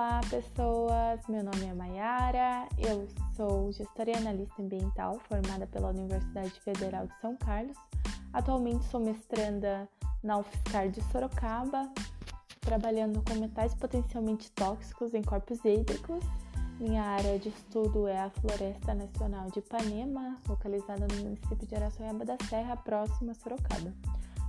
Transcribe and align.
Olá, 0.00 0.22
pessoas! 0.30 1.20
Meu 1.28 1.44
nome 1.44 1.66
é 1.66 1.74
Mayara, 1.74 2.66
eu 2.78 3.06
sou 3.36 3.70
gestora 3.70 4.10
e 4.10 4.16
analista 4.16 4.62
ambiental 4.62 5.20
formada 5.28 5.66
pela 5.66 5.90
Universidade 5.90 6.58
Federal 6.62 7.06
de 7.06 7.20
São 7.20 7.36
Carlos. 7.36 7.76
Atualmente 8.32 8.82
sou 8.86 8.98
mestranda 8.98 9.86
na 10.24 10.38
UFSCar 10.38 10.88
de 10.88 11.02
Sorocaba, 11.12 11.92
trabalhando 12.62 13.22
com 13.28 13.38
metais 13.38 13.74
potencialmente 13.74 14.50
tóxicos 14.52 15.12
em 15.12 15.20
corpos 15.20 15.62
hídricos. 15.66 16.24
Minha 16.80 17.02
área 17.02 17.38
de 17.38 17.50
estudo 17.50 18.08
é 18.08 18.20
a 18.20 18.30
Floresta 18.30 18.94
Nacional 18.94 19.50
de 19.50 19.58
Ipanema, 19.58 20.38
localizada 20.48 21.06
no 21.08 21.24
município 21.24 21.66
de 21.66 21.74
Araçoiaba 21.74 22.24
da 22.24 22.38
Serra, 22.48 22.74
próximo 22.74 23.32
a 23.32 23.34
Sorocaba. 23.34 23.92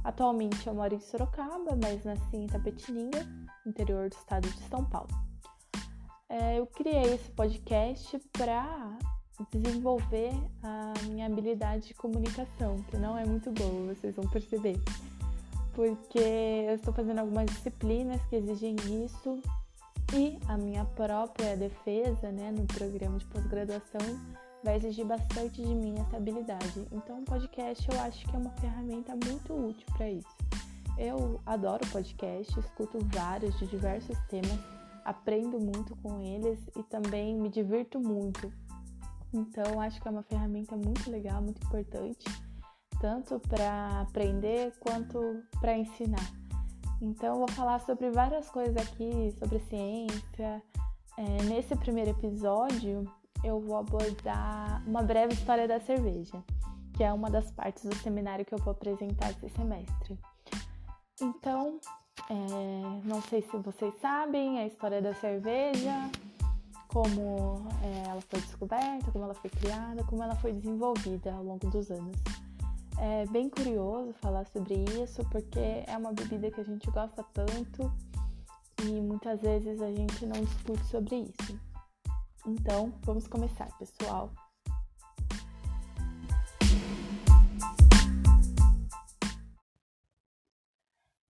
Atualmente 0.02 0.66
eu 0.66 0.74
moro 0.74 0.96
em 0.96 1.02
Sorocaba, 1.02 1.78
mas 1.84 2.06
nasci 2.06 2.38
em 2.38 2.48
Tapetininga, 2.48 3.28
interior 3.66 4.08
do 4.08 4.16
estado 4.16 4.48
de 4.48 4.70
São 4.70 4.86
Paulo. 4.86 5.31
É, 6.32 6.58
eu 6.58 6.66
criei 6.66 7.14
esse 7.14 7.30
podcast 7.32 8.18
para 8.32 8.98
desenvolver 9.52 10.32
a 10.64 10.94
minha 11.04 11.26
habilidade 11.26 11.90
de 11.90 11.94
comunicação, 11.94 12.78
que 12.90 12.96
não 12.96 13.18
é 13.18 13.26
muito 13.26 13.52
boa, 13.52 13.94
vocês 13.94 14.16
vão 14.16 14.26
perceber. 14.30 14.80
Porque 15.74 16.18
eu 16.18 16.76
estou 16.76 16.94
fazendo 16.94 17.20
algumas 17.20 17.48
disciplinas 17.48 18.22
que 18.30 18.38
exigem 18.38 18.78
isso 19.04 19.42
e 20.14 20.40
a 20.48 20.58
minha 20.58 20.86
própria 20.86 21.58
defesa 21.58 22.32
né, 22.32 22.50
no 22.50 22.66
programa 22.66 23.18
de 23.18 23.26
pós-graduação 23.26 24.00
vai 24.64 24.78
exigir 24.78 25.06
bastante 25.06 25.62
de 25.62 25.76
mim 25.76 25.96
essa 26.00 26.16
habilidade. 26.16 26.88
Então, 26.94 27.20
o 27.20 27.26
podcast 27.26 27.86
eu 27.92 28.00
acho 28.00 28.26
que 28.26 28.34
é 28.34 28.40
uma 28.40 28.52
ferramenta 28.52 29.14
muito 29.26 29.54
útil 29.54 29.86
para 29.98 30.10
isso. 30.10 30.38
Eu 30.98 31.42
adoro 31.46 31.86
podcast, 31.88 32.58
escuto 32.58 33.00
vários 33.12 33.58
de 33.60 33.68
diversos 33.68 34.18
temas, 34.30 34.81
aprendo 35.06 35.60
muito 35.60 35.96
com 35.98 36.20
eles 36.20 36.60
e 36.76 36.84
também 36.84 37.36
me 37.36 37.50
divirto 37.50 38.00
muito. 38.00 38.52
Então, 39.34 39.80
acho 39.80 40.02
que 40.02 40.08
é 40.08 40.12
uma 40.12 40.24
ferramenta 40.24 40.76
muito 40.76 41.10
legal, 41.10 41.42
muito 41.42 41.64
importante, 41.66 42.26
tanto 43.00 43.40
para 43.40 44.02
aprender 44.02 44.74
quanto 44.80 45.44
para 45.60 45.78
ensinar. 45.78 46.32
Então, 47.02 47.38
vou 47.38 47.50
falar 47.50 47.80
sobre 47.80 48.12
várias 48.12 48.50
coisas 48.50 48.76
aqui, 48.78 49.34
sobre 49.40 49.60
ciência. 49.62 50.62
É, 51.18 51.44
nesse 51.44 51.76
primeiro 51.76 52.12
episódio, 52.12 53.06
eu 53.44 53.60
vou 53.60 53.78
abordar 53.78 54.84
uma 54.88 55.02
breve 55.02 55.34
história 55.34 55.68
da 55.68 55.80
cerveja, 55.80 56.44
que 56.94 57.04
é 57.04 57.12
uma 57.12 57.30
das 57.30 57.50
partes 57.52 57.86
do 57.86 57.96
seminário 57.96 58.46
que 58.46 58.54
eu 58.54 58.60
vou 58.60 58.72
apresentar 58.72 59.32
esse 59.32 59.50
semestre. 59.50 60.20
Então, 61.22 61.80
é, 62.30 63.02
não 63.06 63.22
sei 63.22 63.42
se 63.42 63.58
vocês 63.58 63.94
sabem 64.00 64.60
a 64.60 64.68
história 64.68 65.02
da 65.02 65.14
cerveja, 65.14 66.10
como 66.88 67.66
é, 67.84 68.10
ela 68.10 68.22
foi 68.22 68.40
descoberta, 68.42 69.12
como 69.12 69.26
ela 69.26 69.34
foi 69.34 69.50
criada, 69.50 70.04
como 70.04 70.24
ela 70.24 70.36
foi 70.36 70.54
desenvolvida 70.54 71.34
ao 71.34 71.44
longo 71.44 71.68
dos 71.70 71.90
anos. 71.90 72.18
É 72.98 73.26
bem 73.28 73.50
curioso 73.50 74.14
falar 74.22 74.46
sobre 74.48 74.76
isso, 75.02 75.24
porque 75.32 75.60
é 75.60 75.98
uma 75.98 76.14
bebida 76.14 76.52
que 76.52 76.62
a 76.62 76.64
gente 76.64 76.90
gosta 76.92 77.24
tanto 77.34 77.92
e 78.84 79.02
muitas 79.02 79.42
vezes 79.42 79.82
a 79.82 79.92
gente 79.92 80.26
não 80.26 80.40
discute 80.44 80.84
sobre 80.86 81.16
isso. 81.16 81.60
Então, 82.46 82.94
vamos 83.04 83.28
começar, 83.28 83.68
pessoal. 83.78 84.32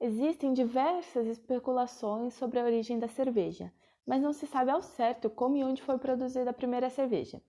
Existem 0.03 0.51
diversas 0.51 1.27
especulações 1.27 2.33
sobre 2.33 2.59
a 2.59 2.63
origem 2.63 2.97
da 2.97 3.07
cerveja, 3.07 3.71
mas 4.03 4.19
não 4.19 4.33
se 4.33 4.47
sabe 4.47 4.71
ao 4.71 4.81
certo 4.81 5.29
como 5.29 5.55
e 5.55 5.63
onde 5.63 5.83
foi 5.83 5.99
produzida 5.99 6.49
a 6.49 6.53
primeira 6.53 6.89
cerveja. 6.89 7.39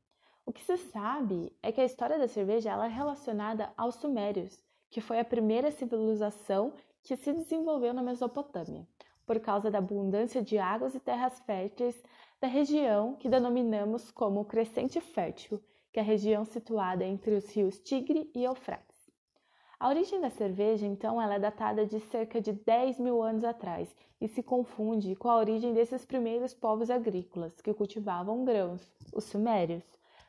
O 0.44 0.52
que 0.52 0.62
se 0.62 0.76
sabe 0.76 1.50
é 1.62 1.72
que 1.72 1.80
a 1.80 1.84
história 1.86 2.18
da 2.18 2.28
cerveja 2.28 2.72
é 2.72 2.88
relacionada 2.88 3.72
aos 3.74 3.94
Sumérios, 3.94 4.62
que 4.90 5.00
foi 5.00 5.18
a 5.18 5.24
primeira 5.24 5.70
civilização 5.70 6.74
que 7.02 7.16
se 7.16 7.32
desenvolveu 7.32 7.94
na 7.94 8.02
Mesopotâmia, 8.02 8.86
por 9.24 9.40
causa 9.40 9.70
da 9.70 9.78
abundância 9.78 10.42
de 10.42 10.58
águas 10.58 10.94
e 10.94 11.00
terras 11.00 11.40
férteis 11.46 12.04
da 12.38 12.48
região 12.48 13.14
que 13.14 13.30
denominamos 13.30 14.10
como 14.10 14.44
Crescente 14.44 15.00
Fértil, 15.00 15.58
que 15.90 15.98
é 15.98 16.02
a 16.02 16.04
região 16.04 16.44
situada 16.44 17.02
entre 17.02 17.34
os 17.34 17.48
rios 17.50 17.78
Tigre 17.78 18.30
e 18.34 18.44
Eufrates. 18.44 18.91
A 19.82 19.88
origem 19.88 20.20
da 20.20 20.30
cerveja, 20.30 20.86
então, 20.86 21.20
ela 21.20 21.34
é 21.34 21.38
datada 21.40 21.84
de 21.84 21.98
cerca 21.98 22.40
de 22.40 22.52
10 22.52 23.00
mil 23.00 23.20
anos 23.20 23.42
atrás 23.42 23.92
e 24.20 24.28
se 24.28 24.40
confunde 24.40 25.16
com 25.16 25.28
a 25.28 25.36
origem 25.36 25.74
desses 25.74 26.04
primeiros 26.04 26.54
povos 26.54 26.88
agrícolas 26.88 27.60
que 27.60 27.74
cultivavam 27.74 28.44
grãos, 28.44 28.88
os 29.12 29.24
sumérios. 29.24 29.82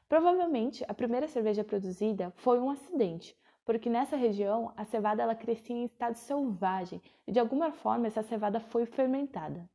Provavelmente, 0.10 0.84
a 0.88 0.94
primeira 0.96 1.28
cerveja 1.28 1.64
produzida 1.64 2.34
foi 2.38 2.60
um 2.60 2.72
acidente, 2.72 3.38
porque 3.64 3.92
nessa 3.92 4.16
região 4.16 4.74
a 4.76 4.86
cevada 4.86 5.22
ela 5.22 5.36
crescia 5.36 5.76
em 5.76 5.86
estado 5.86 6.16
selvagem 6.16 7.00
e 7.28 7.32
de 7.32 7.40
alguma 7.40 7.72
forma 7.72 8.08
essa 8.08 8.24
cevada 8.24 8.60
foi 8.60 8.88
fermentada. 8.88 9.70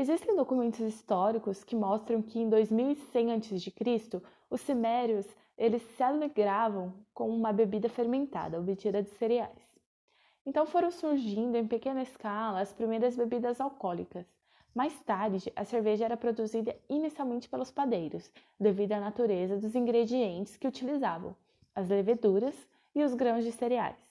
Existem 0.00 0.34
documentos 0.34 0.80
históricos 0.80 1.62
que 1.62 1.76
mostram 1.76 2.22
que 2.22 2.38
em 2.38 2.48
2100 2.48 3.32
a.C., 3.34 4.22
os 4.48 4.62
cimérios 4.62 5.26
eles 5.58 5.82
se 5.94 6.02
alegravam 6.02 6.94
com 7.12 7.28
uma 7.28 7.52
bebida 7.52 7.86
fermentada 7.86 8.58
obtida 8.58 9.02
de 9.02 9.10
cereais. 9.10 9.60
Então 10.46 10.64
foram 10.64 10.90
surgindo 10.90 11.54
em 11.54 11.66
pequena 11.66 12.00
escala 12.00 12.62
as 12.62 12.72
primeiras 12.72 13.14
bebidas 13.14 13.60
alcoólicas. 13.60 14.24
Mais 14.74 14.98
tarde, 15.00 15.52
a 15.54 15.66
cerveja 15.66 16.06
era 16.06 16.16
produzida 16.16 16.74
inicialmente 16.88 17.46
pelos 17.46 17.70
padeiros, 17.70 18.32
devido 18.58 18.92
à 18.92 19.00
natureza 19.00 19.58
dos 19.58 19.74
ingredientes 19.74 20.56
que 20.56 20.66
utilizavam, 20.66 21.36
as 21.74 21.90
leveduras 21.90 22.56
e 22.94 23.02
os 23.02 23.12
grãos 23.12 23.44
de 23.44 23.52
cereais. 23.52 24.09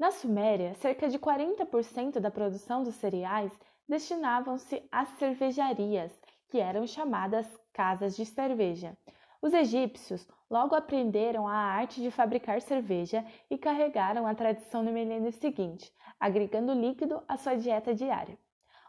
Na 0.00 0.10
Suméria, 0.10 0.72
cerca 0.76 1.10
de 1.10 1.18
40% 1.18 2.20
da 2.20 2.30
produção 2.30 2.82
dos 2.82 2.94
cereais 2.94 3.52
destinavam-se 3.86 4.82
às 4.90 5.10
cervejarias, 5.18 6.10
que 6.48 6.58
eram 6.58 6.86
chamadas 6.86 7.46
casas 7.70 8.16
de 8.16 8.24
cerveja. 8.24 8.96
Os 9.42 9.52
egípcios 9.52 10.26
logo 10.50 10.74
aprenderam 10.74 11.46
a 11.46 11.52
arte 11.52 12.00
de 12.00 12.10
fabricar 12.10 12.62
cerveja 12.62 13.22
e 13.50 13.58
carregaram 13.58 14.26
a 14.26 14.34
tradição 14.34 14.82
no 14.82 14.90
milênio 14.90 15.32
seguinte, 15.32 15.92
agregando 16.18 16.72
líquido 16.72 17.22
à 17.28 17.36
sua 17.36 17.54
dieta 17.54 17.94
diária. 17.94 18.38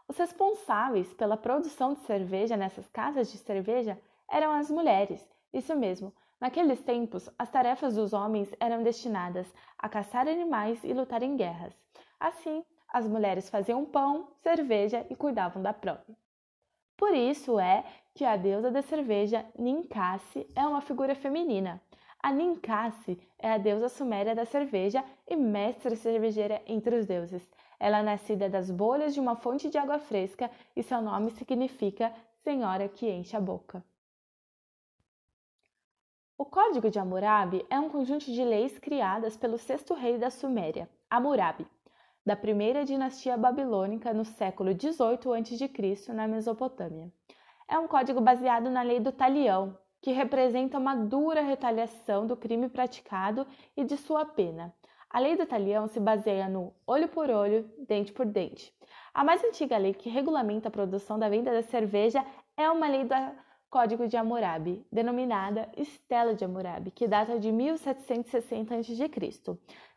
Os 0.08 0.16
responsáveis 0.16 1.12
pela 1.12 1.36
produção 1.36 1.92
de 1.92 2.00
cerveja 2.06 2.56
nessas 2.56 2.88
casas 2.88 3.30
de 3.30 3.36
cerveja 3.36 4.00
eram 4.26 4.50
as 4.52 4.70
mulheres, 4.70 5.22
isso 5.52 5.76
mesmo, 5.76 6.10
Naqueles 6.42 6.82
tempos, 6.82 7.30
as 7.38 7.48
tarefas 7.48 7.94
dos 7.94 8.12
homens 8.12 8.52
eram 8.58 8.82
destinadas 8.82 9.46
a 9.78 9.88
caçar 9.88 10.26
animais 10.26 10.82
e 10.82 10.92
lutar 10.92 11.22
em 11.22 11.36
guerras. 11.36 11.72
Assim, 12.18 12.64
as 12.88 13.06
mulheres 13.06 13.48
faziam 13.48 13.84
pão, 13.84 14.26
cerveja 14.42 15.06
e 15.08 15.14
cuidavam 15.14 15.62
da 15.62 15.72
prole. 15.72 16.16
Por 16.96 17.14
isso 17.14 17.60
é 17.60 17.84
que 18.12 18.24
a 18.24 18.36
deusa 18.36 18.72
da 18.72 18.82
cerveja, 18.82 19.46
Ninkasi, 19.56 20.44
é 20.56 20.66
uma 20.66 20.80
figura 20.80 21.14
feminina. 21.14 21.80
A 22.20 22.32
Ninkasi 22.32 23.20
é 23.38 23.52
a 23.52 23.58
deusa 23.58 23.88
suméria 23.88 24.34
da 24.34 24.44
cerveja 24.44 25.04
e 25.28 25.36
mestra 25.36 25.94
cervejeira 25.94 26.60
entre 26.66 26.96
os 26.96 27.06
deuses. 27.06 27.48
Ela 27.78 28.00
é 28.00 28.02
nascida 28.02 28.50
das 28.50 28.68
bolhas 28.68 29.14
de 29.14 29.20
uma 29.20 29.36
fonte 29.36 29.70
de 29.70 29.78
água 29.78 30.00
fresca 30.00 30.50
e 30.74 30.82
seu 30.82 31.00
nome 31.00 31.30
significa 31.30 32.12
Senhora 32.34 32.88
que 32.88 33.08
enche 33.08 33.36
a 33.36 33.40
boca. 33.40 33.84
O 36.38 36.46
Código 36.46 36.90
de 36.90 36.98
Hammurabi 36.98 37.64
é 37.68 37.78
um 37.78 37.90
conjunto 37.90 38.24
de 38.24 38.42
leis 38.42 38.78
criadas 38.78 39.36
pelo 39.36 39.58
sexto 39.58 39.94
rei 39.94 40.16
da 40.16 40.30
Suméria, 40.30 40.88
Hammurabi, 41.10 41.66
da 42.24 42.34
primeira 42.34 42.84
dinastia 42.84 43.36
babilônica 43.36 44.12
no 44.14 44.24
século 44.24 44.72
18 44.74 45.32
a.C. 45.32 46.12
na 46.12 46.26
Mesopotâmia. 46.26 47.12
É 47.68 47.78
um 47.78 47.86
código 47.86 48.20
baseado 48.20 48.70
na 48.70 48.82
lei 48.82 48.98
do 48.98 49.12
talião, 49.12 49.78
que 50.00 50.10
representa 50.10 50.78
uma 50.78 50.96
dura 50.96 51.42
retaliação 51.42 52.26
do 52.26 52.36
crime 52.36 52.68
praticado 52.68 53.46
e 53.76 53.84
de 53.84 53.96
sua 53.96 54.24
pena. 54.24 54.74
A 55.10 55.20
lei 55.20 55.36
do 55.36 55.46
talião 55.46 55.86
se 55.86 56.00
baseia 56.00 56.48
no 56.48 56.74
olho 56.86 57.08
por 57.08 57.28
olho, 57.30 57.70
dente 57.86 58.10
por 58.10 58.24
dente. 58.24 58.74
A 59.12 59.22
mais 59.22 59.44
antiga 59.44 59.76
lei 59.76 59.92
que 59.92 60.08
regulamenta 60.08 60.68
a 60.68 60.72
produção 60.72 61.18
da 61.18 61.28
venda 61.28 61.52
da 61.52 61.62
cerveja 61.62 62.24
é 62.56 62.68
uma 62.70 62.88
lei 62.88 63.04
da 63.04 63.32
Código 63.72 64.06
de 64.06 64.18
Hammurabi, 64.18 64.84
denominada 64.92 65.66
Estela 65.74 66.34
de 66.34 66.44
Hammurabi, 66.44 66.90
que 66.90 67.08
data 67.08 67.38
de 67.38 67.50
1760 67.50 68.74
a.C. 68.74 69.10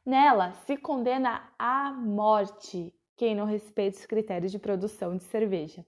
Nela 0.06 0.54
se 0.66 0.78
condena 0.78 1.52
à 1.60 1.92
morte 1.92 2.94
quem 3.18 3.36
não 3.36 3.46
respeita 3.46 3.98
os 4.00 4.06
critérios 4.06 4.54
de 4.54 4.60
produção 4.60 5.18
de 5.18 5.26
cerveja. 5.26 5.86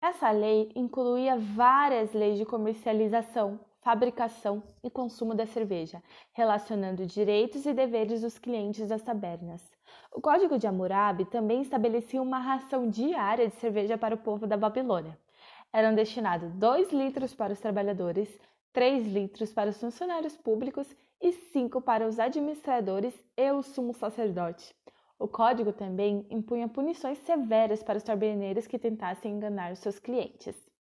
Essa 0.00 0.30
lei 0.30 0.72
incluía 0.74 1.36
várias 1.36 2.14
leis 2.14 2.38
de 2.38 2.46
comercialização, 2.46 3.60
fabricação 3.82 4.62
e 4.82 4.88
consumo 4.88 5.34
da 5.34 5.44
cerveja, 5.44 6.02
relacionando 6.32 7.04
direitos 7.04 7.66
e 7.66 7.74
deveres 7.74 8.22
dos 8.22 8.38
clientes 8.38 8.88
das 8.88 9.02
tabernas. 9.02 9.60
O 10.12 10.20
Código 10.20 10.58
de 10.58 10.66
Hammurabi 10.66 11.24
também 11.24 11.60
estabelecia 11.60 12.22
uma 12.22 12.38
ração 12.38 12.88
diária 12.88 13.48
de 13.48 13.56
cerveja 13.56 13.98
para 13.98 14.14
o 14.14 14.18
povo 14.18 14.46
da 14.46 14.56
Babilônia. 14.56 15.18
Eram 15.72 15.94
destinados 15.94 16.52
2 16.54 16.92
litros 16.92 17.34
para 17.34 17.52
os 17.52 17.60
trabalhadores, 17.60 18.28
3 18.72 19.06
litros 19.06 19.52
para 19.52 19.70
os 19.70 19.80
funcionários 19.80 20.36
públicos 20.36 20.86
e 21.20 21.32
5 21.32 21.80
para 21.80 22.06
os 22.06 22.20
administradores 22.20 23.14
e 23.36 23.50
o 23.50 23.62
sumo 23.62 23.92
sacerdote. 23.94 24.74
O 25.18 25.26
código 25.26 25.72
também 25.72 26.26
impunha 26.30 26.68
punições 26.68 27.18
severas 27.18 27.82
para 27.82 27.96
os 27.96 28.04
taberneiros 28.04 28.66
que 28.66 28.78
tentassem 28.78 29.32
enganar 29.32 29.72
os 29.72 29.80
seus 29.80 29.98
clientes. 29.98 30.71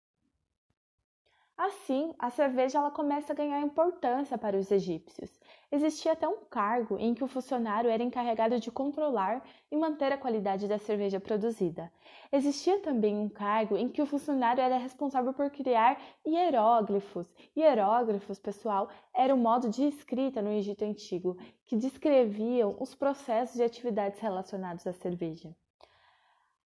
Assim, 1.64 2.12
a 2.18 2.32
cerveja 2.32 2.80
ela 2.80 2.90
começa 2.90 3.34
a 3.34 3.36
ganhar 3.36 3.62
importância 3.62 4.36
para 4.36 4.58
os 4.58 4.72
egípcios. 4.72 5.30
Existia 5.72 6.14
até 6.14 6.28
um 6.28 6.44
cargo 6.46 6.98
em 6.98 7.14
que 7.14 7.24
o 7.24 7.28
funcionário 7.28 7.88
era 7.88 8.02
encarregado 8.02 8.60
de 8.60 8.72
controlar 8.72 9.44
e 9.70 9.78
manter 9.78 10.12
a 10.12 10.18
qualidade 10.18 10.68
da 10.68 10.80
cerveja 10.80 11.20
produzida. 11.20 11.94
Existia 12.32 12.80
também 12.80 13.16
um 13.16 13.30
cargo 13.30 13.78
em 13.78 13.88
que 13.88 14.02
o 14.02 14.08
funcionário 14.08 14.60
era 14.60 14.80
responsável 14.80 15.36
por 15.36 15.52
criar 15.52 16.02
hieróglifos. 16.26 17.32
Hieróglifos, 17.56 18.40
pessoal, 18.40 18.90
era 19.14 19.36
um 19.36 19.38
modo 19.38 19.70
de 19.70 19.84
escrita 19.84 20.42
no 20.42 20.52
Egito 20.52 20.84
Antigo 20.84 21.38
que 21.68 21.78
descreviam 21.78 22.76
os 22.80 22.96
processos 22.96 23.58
e 23.58 23.64
atividades 23.64 24.20
relacionados 24.20 24.88
à 24.88 24.94
cerveja. 24.94 25.56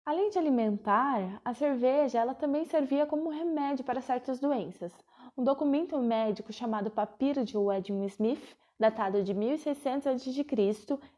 Além 0.07 0.31
de 0.31 0.39
alimentar, 0.39 1.41
a 1.45 1.53
cerveja 1.53 2.21
ela 2.21 2.33
também 2.33 2.65
servia 2.65 3.05
como 3.07 3.29
remédio 3.29 3.85
para 3.85 4.01
certas 4.01 4.39
doenças. 4.39 4.93
Um 5.37 5.43
documento 5.43 5.99
médico 5.99 6.53
chamado 6.53 6.93
Papiro 6.93 7.45
de 7.45 7.57
Edwin 7.57 8.05
Smith, 8.07 8.57
datado 8.79 9.25
de 9.25 9.35
1600 9.35 10.07
a.C. 10.07 10.47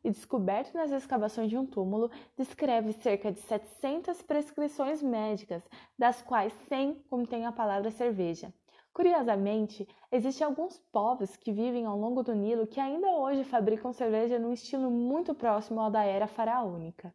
e 0.03 0.11
descoberto 0.11 0.73
nas 0.73 0.91
escavações 0.91 1.51
de 1.51 1.59
um 1.59 1.67
túmulo, 1.67 2.11
descreve 2.35 2.95
cerca 2.95 3.31
de 3.31 3.41
700 3.41 4.23
prescrições 4.23 5.03
médicas, 5.03 5.63
das 5.99 6.23
quais 6.23 6.55
100 6.71 6.95
contêm 7.11 7.45
a 7.45 7.53
palavra 7.53 7.91
cerveja. 7.91 8.51
Curiosamente, 8.95 9.87
existem 10.11 10.47
alguns 10.47 10.79
povos 10.91 11.37
que 11.37 11.53
vivem 11.53 11.85
ao 11.85 11.99
longo 11.99 12.23
do 12.23 12.35
Nilo 12.35 12.67
que 12.67 12.81
ainda 12.81 13.09
hoje 13.09 13.45
fabricam 13.45 13.93
cerveja 13.93 14.39
num 14.39 14.55
estilo 14.55 14.91
muito 14.91 15.35
próximo 15.35 15.79
ao 15.79 15.91
da 15.91 16.05
era 16.05 16.27
faraônica. 16.27 17.15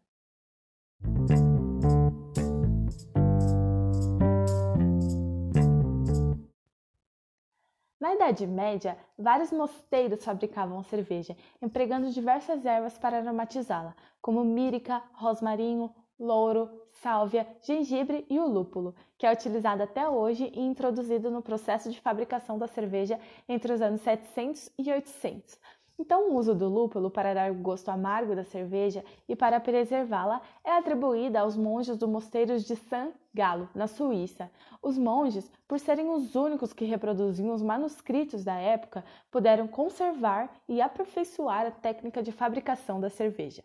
Na 8.04 8.14
Idade 8.14 8.46
Média, 8.46 8.98
vários 9.18 9.50
mosteiros 9.50 10.26
fabricavam 10.26 10.84
cerveja, 10.84 11.38
empregando 11.62 12.12
diversas 12.12 12.66
ervas 12.66 12.98
para 12.98 13.16
aromatizá-la, 13.16 13.96
como 14.22 14.44
mírica, 14.44 15.02
rosmarinho, 15.14 15.90
louro, 16.20 16.70
sálvia, 16.92 17.48
gengibre 17.62 18.26
e 18.30 18.38
o 18.42 18.46
lúpulo, 18.46 18.94
que 19.18 19.26
é 19.26 19.32
utilizado 19.32 19.84
até 19.84 20.06
hoje 20.06 20.52
e 20.54 20.60
introduzido 20.60 21.32
no 21.32 21.42
processo 21.42 21.90
de 21.90 22.02
fabricação 22.02 22.58
da 22.58 22.68
cerveja 22.68 23.18
entre 23.48 23.72
os 23.72 23.82
anos 23.82 24.02
700 24.02 24.70
e 24.78 24.92
800. 24.92 25.58
Então, 25.98 26.30
o 26.30 26.36
uso 26.36 26.56
do 26.56 26.68
lúpulo 26.68 27.12
para 27.12 27.34
dar 27.34 27.52
o 27.52 27.56
gosto 27.56 27.90
amargo 27.90 28.36
da 28.36 28.44
cerveja 28.44 29.06
e 29.28 29.36
para 29.36 29.60
preservá-la 29.60 30.42
é 30.64 30.72
atribuída 30.72 31.42
aos 31.42 31.56
monges 31.56 31.98
do 31.98 32.08
mosteiro 32.08 32.60
de 32.60 32.76
San 32.76 33.14
Galo, 33.34 33.70
na 33.76 33.88
Suíça. 33.88 34.52
Os 34.82 34.98
monges, 34.98 35.52
por 35.68 35.80
serem 35.80 36.10
os 36.10 36.36
únicos 36.36 36.74
que 36.74 36.86
reproduziam 36.86 37.54
os 37.54 37.62
manuscritos 37.62 38.44
da 38.44 38.56
época, 38.56 39.06
puderam 39.30 39.68
conservar 39.68 40.52
e 40.68 40.82
aperfeiçoar 40.82 41.68
a 41.68 41.72
técnica 41.72 42.24
de 42.24 42.32
fabricação 42.32 43.00
da 43.00 43.10
cerveja. 43.10 43.64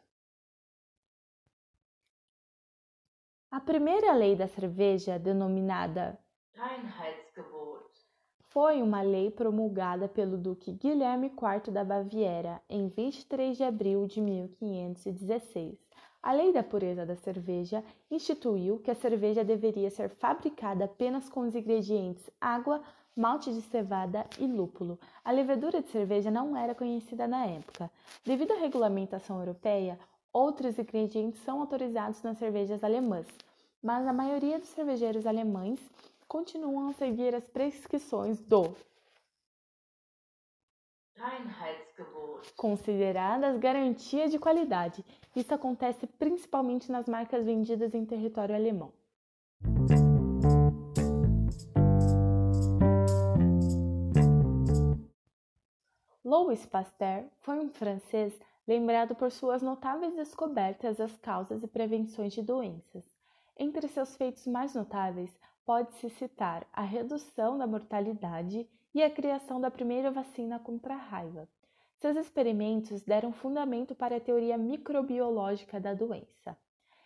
A 3.51 3.61
primeira 3.61 4.13
lei 4.13 4.37
da 4.37 4.47
cerveja, 4.47 5.19
denominada 5.19 6.19
foi 8.51 8.81
uma 8.83 9.03
lei 9.03 9.31
promulgada 9.31 10.09
pelo 10.09 10.39
Duque 10.39 10.73
Guilherme 10.73 11.27
IV 11.27 11.71
da 11.71 11.85
Baviera 11.85 12.61
em 12.69 12.89
23 12.89 13.57
de 13.57 13.63
abril 13.63 14.07
de 14.07 14.21
1516. 14.21 15.77
A 16.23 16.33
Lei 16.33 16.53
da 16.53 16.63
Pureza 16.63 17.05
da 17.05 17.15
Cerveja 17.15 17.85
instituiu 18.11 18.79
que 18.79 18.91
a 18.91 18.95
cerveja 18.95 19.45
deveria 19.45 19.91
ser 19.91 20.09
fabricada 20.09 20.87
apenas 20.87 21.29
com 21.29 21.41
os 21.41 21.55
ingredientes 21.55 22.29
água, 22.41 22.83
malte 23.15 23.53
de 23.53 23.61
cevada 23.61 24.27
e 24.39 24.47
lúpulo. 24.47 24.99
A 25.23 25.31
levedura 25.31 25.83
de 25.83 25.91
cerveja 25.91 26.31
não 26.31 26.57
era 26.57 26.75
conhecida 26.75 27.29
na 27.29 27.47
época. 27.47 27.91
Devido 28.25 28.53
à 28.53 28.57
regulamentação 28.57 29.39
europeia, 29.39 29.99
outros 30.33 30.79
ingredientes 30.79 31.41
são 31.43 31.61
autorizados 31.61 32.23
nas 32.23 32.39
cervejas 32.39 32.83
alemãs, 32.83 33.27
mas 33.83 34.07
a 34.07 34.13
maioria 34.13 34.59
dos 34.59 34.69
cervejeiros 34.71 35.27
alemães 35.27 35.79
continuam 36.29 36.91
a 36.91 36.93
seguir 36.93 37.35
as 37.35 37.49
prescrições 37.49 38.39
do 38.39 38.77
consideradas 42.55 43.59
garantia 43.59 44.29
de 44.29 44.39
qualidade. 44.39 45.05
Isso 45.35 45.53
acontece 45.53 46.07
principalmente 46.07 46.93
nas 46.93 47.07
marcas 47.07 47.45
vendidas 47.45 47.95
em 47.95 48.05
território 48.05 48.55
alemão. 48.55 48.93
Louis 56.25 56.65
Pasteur 56.67 57.25
foi 57.41 57.59
um 57.59 57.71
francês 57.71 58.39
lembrado 58.67 59.15
por 59.15 59.33
suas 59.33 59.63
notáveis 59.63 60.15
descobertas 60.15 60.99
das 60.99 61.17
causas 61.17 61.63
e 61.63 61.67
prevenções 61.67 62.35
de 62.35 62.43
doenças. 62.43 63.17
Entre 63.57 63.89
seus 63.89 64.15
feitos 64.15 64.47
mais 64.47 64.75
notáveis, 64.75 65.37
pode-se 65.69 66.09
citar 66.09 66.67
a 66.73 66.81
redução 66.81 67.59
da 67.59 67.67
mortalidade 67.67 68.67
e 68.95 69.03
a 69.03 69.11
criação 69.11 69.61
da 69.61 69.71
primeira 69.71 70.11
vacina 70.11 70.59
contra 70.59 70.95
a 70.95 70.97
raiva. 70.97 71.47
Seus 71.99 72.17
experimentos 72.17 73.03
deram 73.03 73.35
fundamento 73.35 73.95
para 73.95 74.17
a 74.17 74.21
teoria 74.21 74.57
microbiológica 74.57 75.79
da 75.79 75.93
doença. 75.93 76.57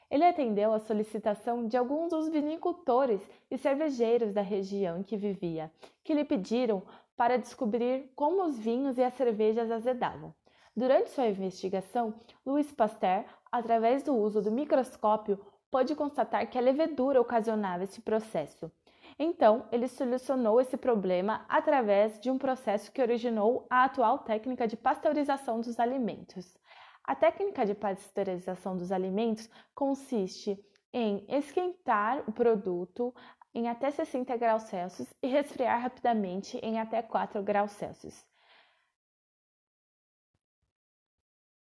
Ele 0.08 0.22
atendeu 0.22 0.72
à 0.72 0.78
solicitação 0.78 1.66
de 1.66 1.76
alguns 1.76 2.10
dos 2.10 2.28
vinicultores 2.28 3.20
e 3.50 3.58
cervejeiros 3.58 4.32
da 4.32 4.42
região 4.42 4.98
em 4.98 5.02
que 5.02 5.16
vivia, 5.16 5.68
que 6.04 6.14
lhe 6.14 6.24
pediram 6.24 6.84
para 7.16 7.38
descobrir 7.38 8.12
como 8.14 8.44
os 8.44 8.56
vinhos 8.56 8.96
e 8.96 9.02
as 9.02 9.14
cervejas 9.14 9.72
azedavam. 9.72 10.32
Durante 10.76 11.10
sua 11.10 11.26
investigação, 11.26 12.14
Louis 12.46 12.70
Pasteur, 12.70 13.24
através 13.50 14.04
do 14.04 14.14
uso 14.14 14.40
do 14.40 14.52
microscópio, 14.52 15.38
pôde 15.72 15.94
constatar 15.94 16.46
que 16.50 16.58
a 16.58 16.60
levedura 16.60 17.18
ocasionava 17.18 17.84
esse 17.84 18.02
processo. 18.02 18.70
Então, 19.18 19.66
ele 19.72 19.88
solucionou 19.88 20.60
esse 20.60 20.76
problema 20.76 21.46
através 21.48 22.20
de 22.20 22.30
um 22.30 22.36
processo 22.36 22.92
que 22.92 23.00
originou 23.00 23.66
a 23.70 23.84
atual 23.84 24.18
técnica 24.18 24.68
de 24.68 24.76
pasteurização 24.76 25.62
dos 25.62 25.80
alimentos. 25.80 26.58
A 27.02 27.14
técnica 27.14 27.64
de 27.64 27.74
pasteurização 27.74 28.76
dos 28.76 28.92
alimentos 28.92 29.48
consiste 29.74 30.62
em 30.92 31.24
esquentar 31.26 32.22
o 32.28 32.32
produto 32.32 33.14
em 33.54 33.68
até 33.68 33.90
60 33.90 34.36
graus 34.36 34.64
Celsius 34.64 35.12
e 35.22 35.26
resfriar 35.26 35.80
rapidamente 35.80 36.58
em 36.58 36.78
até 36.78 37.00
4 37.00 37.42
graus 37.42 37.72
Celsius. 37.72 38.31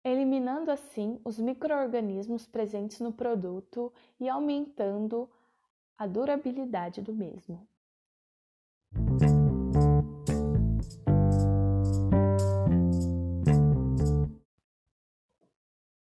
Eliminando 0.05 0.71
assim 0.71 1.21
os 1.25 1.39
microorganismos 1.39 2.47
presentes 2.47 3.01
no 3.01 3.13
produto 3.13 3.93
e 4.19 4.29
aumentando 4.29 5.29
a 5.97 6.07
durabilidade 6.07 7.03
do 7.03 7.13
mesmo. 7.13 7.67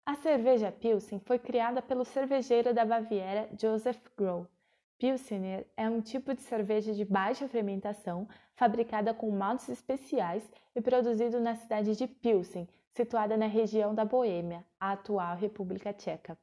A 0.05 0.15
cerveja 0.15 0.71
Pilsen 0.71 1.19
foi 1.19 1.39
criada 1.39 1.81
pelo 1.81 2.03
cervejeiro 2.03 2.74
da 2.74 2.83
Baviera 2.83 3.50
Joseph 3.57 4.01
Groh. 4.17 4.45
Pilsener 4.98 5.65
é 5.77 5.89
um 5.89 6.01
tipo 6.01 6.33
de 6.33 6.41
cerveja 6.41 6.93
de 6.93 7.05
baixa 7.05 7.48
fermentação, 7.48 8.27
fabricada 8.53 9.13
com 9.13 9.31
maltes 9.31 9.69
especiais 9.69 10.43
e 10.75 10.81
produzido 10.81 11.39
na 11.39 11.55
cidade 11.55 11.95
de 11.95 12.05
Pilsen, 12.05 12.67
situada 12.91 13.38
na 13.38 13.48
região 13.48 13.93
da 13.93 14.05
Boêmia, 14.05 14.65
a 14.79 14.93
atual 14.93 15.36
República 15.36 15.93
Tcheca. 15.93 16.38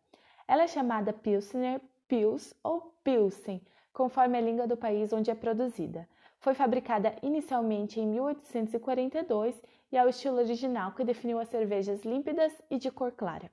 Ela 0.47 0.63
é 0.63 0.69
chamada 0.69 1.13
Pilsner, 1.13 1.81
Pils 2.07 2.55
ou 2.63 2.95
Pilsen, 3.03 3.61
conforme 3.93 4.39
a 4.39 4.41
língua 4.41 4.67
do 4.67 4.77
país 4.77 5.13
onde 5.13 5.31
é 5.31 5.35
produzida. 5.35 6.09
Foi 6.39 6.55
fabricada 6.55 7.17
inicialmente 7.23 8.01
em 8.01 8.07
1842 8.07 9.61
e 9.91 9.97
é 9.97 10.05
o 10.05 10.09
estilo 10.09 10.37
original 10.37 10.93
que 10.93 11.05
definiu 11.05 11.39
as 11.39 11.49
cervejas 11.49 12.05
límpidas 12.05 12.53
e 12.71 12.79
de 12.79 12.91
cor 12.91 13.13
clara. 13.13 13.51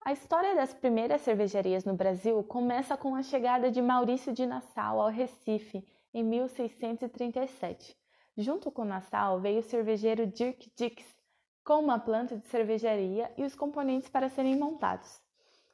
A 0.00 0.12
história 0.12 0.54
das 0.54 0.72
primeiras 0.72 1.20
cervejarias 1.20 1.84
no 1.84 1.94
Brasil 1.94 2.42
começa 2.42 2.96
com 2.96 3.14
a 3.14 3.22
chegada 3.22 3.70
de 3.70 3.82
Maurício 3.82 4.32
de 4.32 4.46
Nassau 4.46 5.00
ao 5.00 5.10
Recife 5.10 5.86
em 6.14 6.24
1637. 6.24 7.94
Junto 8.40 8.70
com 8.70 8.84
Nassau 8.84 9.40
veio 9.40 9.58
o 9.58 9.64
cervejeiro 9.64 10.24
Dirk 10.24 10.70
Dix, 10.76 11.04
com 11.64 11.80
uma 11.80 11.98
planta 11.98 12.36
de 12.36 12.46
cervejaria 12.46 13.32
e 13.36 13.42
os 13.42 13.56
componentes 13.56 14.08
para 14.08 14.28
serem 14.28 14.54
montados. 14.56 15.20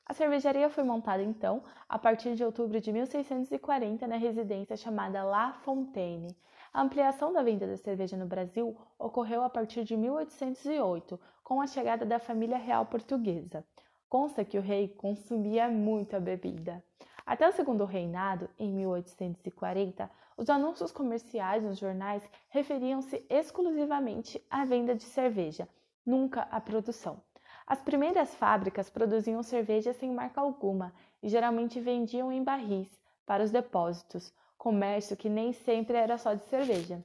A 0.07 0.15
cervejaria 0.15 0.71
foi 0.71 0.83
montada 0.83 1.23
então 1.23 1.63
a 1.87 1.99
partir 1.99 2.35
de 2.35 2.43
outubro 2.43 2.81
de 2.81 2.91
1640 2.91 4.07
na 4.07 4.17
residência 4.17 4.79
chamada 4.79 5.23
La 5.23 5.53
Fontaine. 5.63 6.35
A 6.73 6.81
ampliação 6.81 7.35
da 7.35 7.43
venda 7.43 7.67
da 7.67 7.77
cerveja 7.77 8.17
no 8.17 8.25
Brasil 8.25 8.75
ocorreu 8.99 9.45
a 9.45 9.51
partir 9.51 9.85
de 9.85 9.95
1808, 9.95 11.21
com 11.43 11.61
a 11.61 11.67
chegada 11.67 12.07
da 12.07 12.19
família 12.19 12.57
real 12.57 12.87
portuguesa. 12.87 13.63
Consta 14.09 14.43
que 14.43 14.57
o 14.57 14.63
rei 14.63 14.89
consumia 14.89 15.69
muito 15.69 16.17
a 16.17 16.21
bebida. 16.21 16.83
Até 17.27 17.49
o 17.49 17.53
segundo 17.53 17.85
reinado, 17.87 18.51
em 18.59 18.71
1840, 18.71 20.11
os 20.37 20.51
anúncios 20.51 20.93
comerciais 20.93 21.63
nos 21.63 21.79
jornais 21.79 22.23
referiam-se 22.51 23.25
exclusivamente 23.31 24.45
à 24.51 24.65
venda 24.65 24.95
de 24.95 25.05
cerveja, 25.05 25.67
nunca 26.05 26.43
à 26.51 26.61
produção. 26.61 27.23
As 27.67 27.81
primeiras 27.81 28.35
fábricas 28.35 28.91
produziam 28.91 29.43
cerveja 29.43 29.95
sem 29.95 30.13
marca 30.13 30.41
alguma 30.41 30.93
e 31.23 31.29
geralmente 31.29 31.81
vendiam 31.81 32.31
em 32.31 32.45
barris 32.45 32.91
para 33.25 33.43
os 33.43 33.51
depósitos, 33.51 34.31
comércio 34.59 35.17
que 35.17 35.31
nem 35.31 35.55
sempre 35.55 35.97
era 35.97 36.19
só 36.19 36.35
de 36.35 36.45
cerveja, 36.45 37.03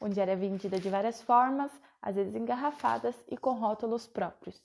onde 0.00 0.18
era 0.18 0.34
vendida 0.34 0.80
de 0.80 0.90
várias 0.90 1.22
formas, 1.22 1.70
às 2.02 2.16
vezes 2.16 2.34
engarrafadas 2.34 3.14
e 3.28 3.36
com 3.36 3.52
rótulos 3.52 4.08
próprios. 4.08 4.60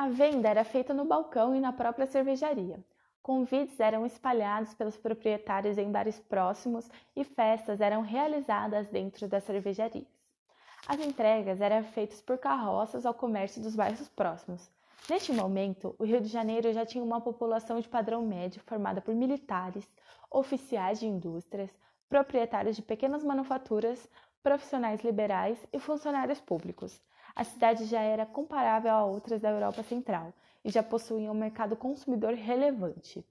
A 0.00 0.08
venda 0.08 0.48
era 0.48 0.64
feita 0.64 0.94
no 0.94 1.04
balcão 1.04 1.54
e 1.54 1.60
na 1.60 1.74
própria 1.74 2.06
cervejaria. 2.06 2.82
Convites 3.22 3.78
eram 3.78 4.06
espalhados 4.06 4.72
pelos 4.72 4.96
proprietários 4.96 5.76
em 5.76 5.92
bares 5.92 6.18
próximos 6.18 6.88
e 7.14 7.22
festas 7.22 7.82
eram 7.82 8.00
realizadas 8.00 8.88
dentro 8.88 9.28
das 9.28 9.44
cervejarias. 9.44 10.08
As 10.88 10.98
entregas 11.00 11.60
eram 11.60 11.84
feitas 11.84 12.22
por 12.22 12.38
carroças 12.38 13.04
ao 13.04 13.12
comércio 13.12 13.60
dos 13.60 13.76
bairros 13.76 14.08
próximos. 14.08 14.70
Neste 15.06 15.34
momento, 15.34 15.94
o 15.98 16.04
Rio 16.04 16.22
de 16.22 16.28
Janeiro 16.28 16.72
já 16.72 16.86
tinha 16.86 17.04
uma 17.04 17.20
população 17.20 17.78
de 17.78 17.86
padrão 17.86 18.24
médio 18.24 18.62
formada 18.64 19.02
por 19.02 19.14
militares, 19.14 19.86
oficiais 20.30 20.98
de 20.98 21.06
indústrias, 21.06 21.70
proprietários 22.08 22.74
de 22.74 22.80
pequenas 22.80 23.22
manufaturas, 23.22 24.08
profissionais 24.42 25.02
liberais 25.04 25.58
e 25.70 25.78
funcionários 25.78 26.40
públicos 26.40 26.98
a 27.34 27.44
cidade 27.44 27.84
já 27.84 28.00
era 28.00 28.26
comparável 28.26 28.90
a 28.90 29.04
outras 29.04 29.40
da 29.40 29.50
Europa 29.50 29.82
Central 29.82 30.32
e 30.64 30.70
já 30.70 30.82
possuía 30.82 31.30
um 31.30 31.34
mercado 31.34 31.76
consumidor 31.76 32.34
relevante. 32.34 33.24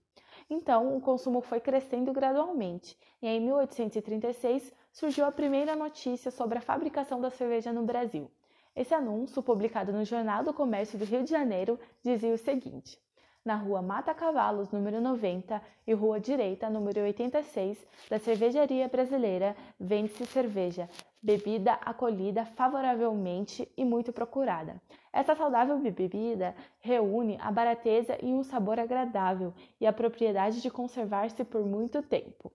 Então, 0.49 0.97
o 0.97 1.01
consumo 1.01 1.41
foi 1.41 1.59
crescendo 1.59 2.11
gradualmente 2.11 2.97
e 3.21 3.27
em 3.27 3.39
1836 3.39 4.73
surgiu 4.91 5.25
a 5.25 5.31
primeira 5.31 5.75
notícia 5.75 6.31
sobre 6.31 6.57
a 6.57 6.61
fabricação 6.61 7.21
da 7.21 7.29
cerveja 7.29 7.71
no 7.71 7.83
Brasil. 7.83 8.31
Esse 8.75 8.93
anúncio, 8.93 9.43
publicado 9.43 9.91
no 9.91 10.05
Jornal 10.05 10.43
do 10.43 10.53
Comércio 10.53 10.97
do 10.97 11.05
Rio 11.05 11.23
de 11.23 11.29
Janeiro, 11.29 11.79
dizia 12.01 12.33
o 12.33 12.37
seguinte: 12.37 12.99
na 13.43 13.55
rua 13.55 13.81
Mata 13.81 14.13
Cavalos, 14.13 14.69
número 14.69 14.99
90, 14.99 15.61
e 15.87 15.93
Rua 15.93 16.19
Direita, 16.19 16.69
número 16.69 17.01
86, 17.01 17.77
da 18.09 18.19
Cervejaria 18.19 18.87
Brasileira, 18.87 19.55
vende-se 19.79 20.25
cerveja, 20.25 20.89
bebida 21.21 21.73
acolhida 21.73 22.45
favoravelmente 22.45 23.71
e 23.75 23.83
muito 23.83 24.13
procurada. 24.13 24.81
Essa 25.11 25.35
saudável 25.35 25.77
bebida 25.79 26.55
reúne 26.79 27.37
a 27.41 27.51
barateza 27.51 28.17
e 28.21 28.27
um 28.27 28.43
sabor 28.43 28.79
agradável 28.79 29.53
e 29.79 29.87
a 29.87 29.93
propriedade 29.93 30.61
de 30.61 30.69
conservar-se 30.69 31.43
por 31.43 31.65
muito 31.65 32.01
tempo. 32.03 32.51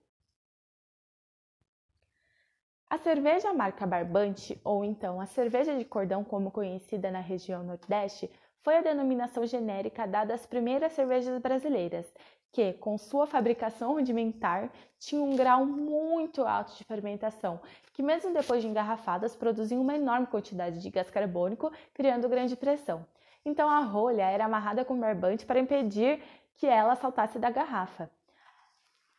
A 2.87 2.97
cerveja 2.99 3.53
marca 3.53 3.85
Barbante, 3.85 4.59
ou 4.63 4.85
então 4.85 5.19
a 5.19 5.25
cerveja 5.25 5.77
de 5.77 5.83
cordão 5.83 6.23
como 6.23 6.51
conhecida 6.51 7.11
na 7.11 7.19
região 7.19 7.63
Nordeste, 7.63 8.29
foi 8.65 8.79
a 8.79 8.81
denominação 8.81 9.45
genérica 9.45 10.07
dada 10.07 10.33
às 10.33 10.47
primeiras 10.47 10.93
cervejas 10.93 11.39
brasileiras, 11.39 12.11
que, 12.51 12.73
com 12.73 12.97
sua 12.97 13.27
fabricação 13.27 13.93
rudimentar, 13.93 14.71
tinham 14.97 15.29
um 15.29 15.35
grau 15.35 15.67
muito 15.67 16.43
alto 16.43 16.75
de 16.75 16.83
fermentação, 16.83 17.61
que 17.93 18.01
mesmo 18.01 18.33
depois 18.33 18.63
de 18.63 18.67
engarrafadas 18.67 19.35
produziam 19.35 19.79
uma 19.79 19.93
enorme 19.93 20.25
quantidade 20.25 20.81
de 20.81 20.89
gás 20.89 21.11
carbônico, 21.11 21.71
criando 21.93 22.27
grande 22.27 22.55
pressão. 22.55 23.05
Então 23.45 23.69
a 23.69 23.81
rolha 23.81 24.23
era 24.23 24.45
amarrada 24.45 24.83
com 24.83 24.99
barbante 24.99 25.45
para 25.45 25.59
impedir 25.59 26.19
que 26.55 26.65
ela 26.65 26.95
saltasse 26.95 27.37
da 27.37 27.51
garrafa. 27.51 28.09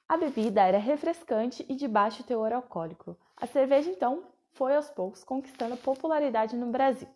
A 0.08 0.16
bebida 0.16 0.62
era 0.62 0.78
refrescante 0.78 1.64
e 1.68 1.76
de 1.76 1.86
baixo 1.86 2.24
teor 2.24 2.52
alcoólico. 2.52 3.16
A 3.36 3.46
cerveja, 3.46 3.88
então, 3.88 4.24
foi 4.54 4.74
aos 4.74 4.90
poucos 4.90 5.22
conquistando 5.22 5.76
popularidade 5.76 6.56
no 6.56 6.66
Brasil. 6.66 7.15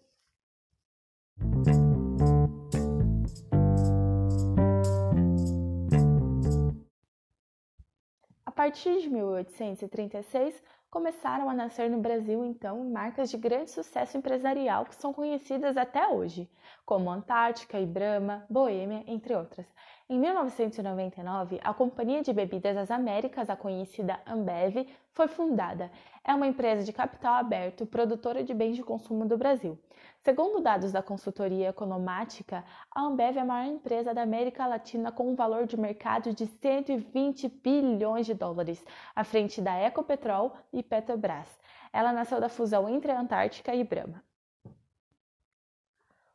Partir 8.61 9.01
de 9.01 9.09
1836, 9.09 10.63
começaram 10.91 11.49
a 11.49 11.55
nascer 11.55 11.89
no 11.89 11.99
Brasil, 11.99 12.45
então, 12.45 12.85
marcas 12.91 13.31
de 13.31 13.39
grande 13.39 13.71
sucesso 13.71 14.19
empresarial 14.19 14.85
que 14.85 14.95
são 14.97 15.15
conhecidas 15.15 15.79
até 15.79 16.07
hoje, 16.09 16.47
como 16.85 17.11
Antártica, 17.11 17.81
Ibrama, 17.81 18.45
Boêmia, 18.51 19.03
entre 19.07 19.35
outras. 19.35 19.67
Em 20.13 20.19
1999, 20.19 21.61
a 21.63 21.73
Companhia 21.73 22.21
de 22.21 22.33
Bebidas 22.33 22.75
das 22.75 22.91
Américas, 22.91 23.49
a 23.49 23.55
conhecida 23.55 24.19
Ambev, 24.27 24.89
foi 25.13 25.29
fundada. 25.29 25.89
É 26.25 26.35
uma 26.35 26.49
empresa 26.49 26.83
de 26.83 26.93
capital 26.93 27.35
aberto, 27.35 27.87
produtora 27.87 28.43
de 28.43 28.53
bens 28.53 28.75
de 28.75 28.83
consumo 28.83 29.25
do 29.25 29.39
Brasil. 29.39 29.79
Segundo 30.25 30.61
dados 30.61 30.91
da 30.91 31.01
consultoria 31.01 31.69
economática, 31.69 32.65
a 32.93 33.03
Ambev 33.03 33.37
é 33.37 33.41
a 33.41 33.45
maior 33.45 33.73
empresa 33.73 34.13
da 34.13 34.23
América 34.23 34.67
Latina 34.67 35.13
com 35.13 35.31
um 35.31 35.37
valor 35.37 35.65
de 35.65 35.77
mercado 35.77 36.35
de 36.35 36.45
120 36.45 37.49
bilhões 37.63 38.27
de 38.27 38.35
dólares, 38.35 38.85
à 39.15 39.23
frente 39.23 39.61
da 39.63 39.79
Ecopetrol 39.79 40.55
e 40.73 40.83
Petrobras. 40.83 41.47
Ela 41.93 42.13
nasceu 42.13 42.41
da 42.41 42.49
fusão 42.49 42.89
entre 42.89 43.13
a 43.13 43.21
Antártica 43.21 43.73
e 43.77 43.85
Brahma. 43.85 44.21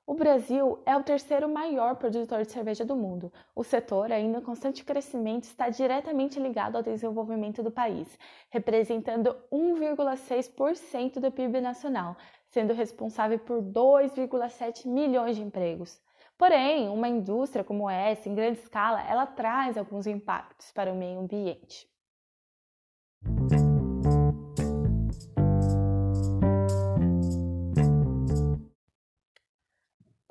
O 0.08 0.14
Brasil 0.14 0.80
é 0.86 0.96
o 0.96 1.02
terceiro 1.02 1.50
maior 1.50 1.96
produtor 1.96 2.44
de 2.44 2.52
cerveja 2.52 2.86
do 2.86 2.96
mundo. 2.96 3.34
O 3.56 3.64
setor, 3.64 4.12
ainda 4.12 4.38
em 4.38 4.42
constante 4.42 4.84
crescimento, 4.84 5.46
está 5.46 5.68
diretamente 5.70 6.40
ligado 6.40 6.76
ao 6.76 6.84
desenvolvimento 6.84 7.64
do 7.64 7.72
país, 7.72 8.08
representando 8.52 9.36
1,6% 9.52 11.20
do 11.20 11.32
PIB 11.32 11.60
nacional, 11.60 12.16
sendo 12.50 12.72
responsável 12.72 13.40
por 13.40 13.64
2,7 13.64 14.88
milhões 14.88 15.38
de 15.38 15.42
empregos. 15.42 16.00
Porém, 16.38 16.88
uma 16.88 17.10
indústria 17.10 17.64
como 17.64 17.90
essa, 17.90 18.30
em 18.30 18.36
grande 18.36 18.60
escala, 18.60 19.02
ela 19.10 19.26
traz 19.26 19.76
alguns 19.76 20.06
impactos 20.06 20.72
para 20.72 20.94
o 20.94 20.96
meio 20.96 21.20
ambiente. 21.20 21.90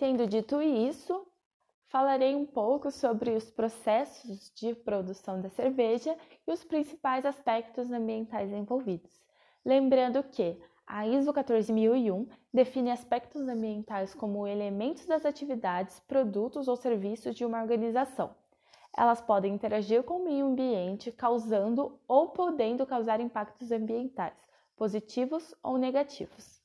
Tendo 0.05 0.27
dito 0.27 0.61
isso, 0.61 1.27
falarei 1.89 2.37
um 2.37 2.45
pouco 2.45 2.91
sobre 2.91 3.31
os 3.31 3.51
processos 3.51 4.53
de 4.55 4.75
produção 4.75 5.41
da 5.41 5.49
cerveja 5.49 6.15
e 6.47 6.53
os 6.53 6.63
principais 6.63 7.25
aspectos 7.25 7.91
ambientais 7.91 8.53
envolvidos. 8.53 9.11
Lembrando 9.65 10.23
que 10.23 10.61
a 10.87 11.07
ISO 11.07 11.33
14001 11.33 12.29
define 12.53 12.91
aspectos 12.91 13.49
ambientais 13.49 14.15
como 14.15 14.47
elementos 14.47 15.07
das 15.07 15.25
atividades, 15.25 15.99
produtos 16.01 16.69
ou 16.69 16.77
serviços 16.77 17.35
de 17.35 17.47
uma 17.47 17.63
organização. 17.63 18.37
Elas 18.95 19.23
podem 19.23 19.55
interagir 19.55 20.03
com 20.03 20.19
o 20.19 20.25
meio 20.25 20.45
ambiente, 20.45 21.11
causando 21.11 21.99
ou 22.07 22.29
podendo 22.29 22.85
causar 22.85 23.21
impactos 23.21 23.73
ambientais, 23.73 24.37
positivos 24.77 25.55
ou 25.63 25.79
negativos. 25.79 26.63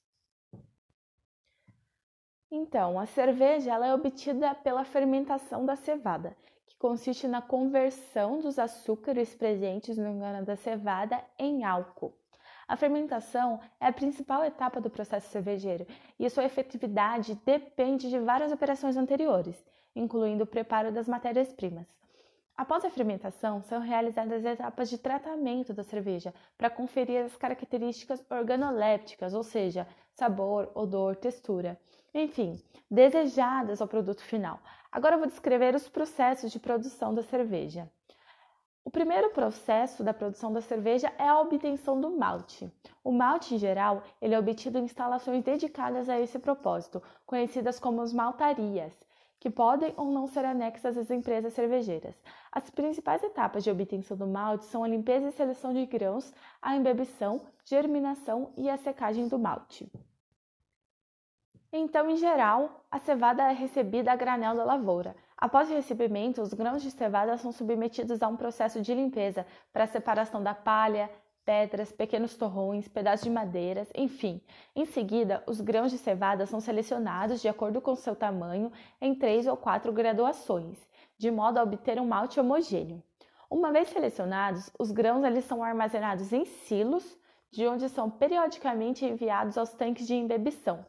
Então, 2.51 2.99
a 2.99 3.05
cerveja 3.05 3.71
ela 3.71 3.85
é 3.85 3.93
obtida 3.93 4.55
pela 4.55 4.83
fermentação 4.83 5.67
da 5.67 5.75
cevada, 5.75 6.35
que 6.65 6.75
consiste 6.77 7.27
na 7.27 7.43
conversão 7.43 8.39
dos 8.39 8.57
açúcares 8.57 9.35
presentes 9.35 9.97
no 9.97 10.17
grão 10.17 10.43
da 10.43 10.55
cevada 10.55 11.23
em 11.37 11.63
álcool. 11.63 12.11
A 12.67 12.75
fermentação 12.75 13.59
é 13.79 13.85
a 13.85 13.93
principal 13.93 14.43
etapa 14.43 14.81
do 14.81 14.89
processo 14.89 15.29
cervejeiro 15.29 15.85
e 16.17 16.27
sua 16.27 16.43
efetividade 16.43 17.35
depende 17.45 18.09
de 18.09 18.19
várias 18.19 18.51
operações 18.51 18.97
anteriores, 18.97 19.55
incluindo 19.95 20.43
o 20.43 20.47
preparo 20.47 20.91
das 20.91 21.07
matérias-primas. 21.07 21.87
Após 22.57 22.83
a 22.83 22.89
fermentação, 22.89 23.61
são 23.61 23.79
realizadas 23.79 24.43
etapas 24.43 24.89
de 24.89 24.97
tratamento 24.97 25.71
da 25.73 25.83
cerveja 25.83 26.33
para 26.57 26.69
conferir 26.69 27.25
as 27.25 27.35
características 27.35 28.23
organolépticas, 28.29 29.33
ou 29.33 29.43
seja, 29.43 29.87
sabor, 30.13 30.69
odor, 30.75 31.15
textura, 31.15 31.79
enfim, 32.13 32.61
desejadas 32.89 33.81
ao 33.81 33.87
produto 33.87 34.21
final. 34.23 34.59
Agora 34.91 35.15
eu 35.15 35.19
vou 35.19 35.27
descrever 35.27 35.75
os 35.75 35.87
processos 35.87 36.51
de 36.51 36.59
produção 36.59 37.13
da 37.13 37.23
cerveja. 37.23 37.89
O 38.83 38.89
primeiro 38.89 39.29
processo 39.29 40.03
da 40.03 40.13
produção 40.13 40.51
da 40.51 40.61
cerveja 40.61 41.13
é 41.17 41.27
a 41.27 41.39
obtenção 41.39 42.01
do 42.01 42.17
malte. 42.17 42.71
O 43.03 43.11
malte, 43.11 43.53
em 43.53 43.57
geral, 43.57 44.01
ele 44.19 44.33
é 44.33 44.39
obtido 44.39 44.79
em 44.79 44.85
instalações 44.85 45.43
dedicadas 45.43 46.09
a 46.09 46.19
esse 46.19 46.39
propósito, 46.39 47.03
conhecidas 47.25 47.79
como 47.79 48.01
as 48.01 48.11
maltarias 48.11 48.93
que 49.39 49.49
podem 49.49 49.93
ou 49.95 50.11
não 50.11 50.27
ser 50.27 50.43
anexas 50.43 50.97
às 50.97 51.09
empresas 51.09 51.53
cervejeiras. 51.53 52.15
As 52.51 52.69
principais 52.69 53.23
etapas 53.23 53.63
de 53.63 53.71
obtenção 53.71 54.17
do 54.17 54.27
malte 54.27 54.65
são 54.65 54.83
a 54.83 54.87
limpeza 54.87 55.29
e 55.29 55.31
seleção 55.31 55.73
de 55.73 55.85
grãos, 55.85 56.33
a 56.61 56.75
embebição, 56.75 57.41
germinação 57.63 58.51
e 58.57 58.69
a 58.69 58.77
secagem 58.77 59.27
do 59.27 59.39
malte. 59.39 59.89
Então, 61.71 62.09
em 62.09 62.15
geral, 62.15 62.83
a 62.89 62.97
cevada 62.97 63.43
é 63.43 63.53
recebida 63.53 64.11
a 64.11 64.15
granel 64.15 64.55
da 64.55 64.63
lavoura. 64.63 65.15
Após 65.37 65.69
o 65.69 65.73
recebimento, 65.73 66.41
os 66.41 66.51
grãos 66.51 66.81
de 66.81 66.89
cevada 66.89 67.37
são 67.37 67.51
submetidos 67.51 68.23
a 68.23 68.27
um 68.27 68.35
processo 68.35 68.81
de 68.81 68.91
limpeza 68.93 69.45
para 69.71 69.85
separação 69.85 70.41
da 70.41 70.55
palha, 70.55 71.11
pedras, 71.45 71.91
pequenos 71.91 72.35
torrões, 72.35 72.87
pedaços 72.87 73.23
de 73.23 73.29
madeiras, 73.29 73.87
enfim. 73.95 74.41
Em 74.75 74.85
seguida, 74.85 75.43
os 75.45 75.61
grãos 75.61 75.91
de 75.91 75.99
cevada 75.99 76.47
são 76.47 76.59
selecionados 76.59 77.39
de 77.39 77.47
acordo 77.47 77.79
com 77.79 77.95
seu 77.95 78.15
tamanho 78.15 78.71
em 78.99 79.13
três 79.13 79.45
ou 79.45 79.55
quatro 79.55 79.93
graduações, 79.93 80.77
de 81.19 81.29
modo 81.29 81.59
a 81.59 81.63
obter 81.63 81.99
um 81.99 82.07
malte 82.07 82.39
homogêneo. 82.39 83.03
Uma 83.49 83.71
vez 83.71 83.89
selecionados, 83.89 84.71
os 84.77 84.91
grãos 84.91 85.23
eles 85.23 85.45
são 85.45 85.63
armazenados 85.63 86.33
em 86.33 86.45
silos, 86.45 87.17
de 87.51 87.67
onde 87.67 87.89
são 87.89 88.09
periodicamente 88.09 89.05
enviados 89.05 89.57
aos 89.57 89.71
tanques 89.71 90.05
de 90.05 90.15
embebição. 90.15 90.85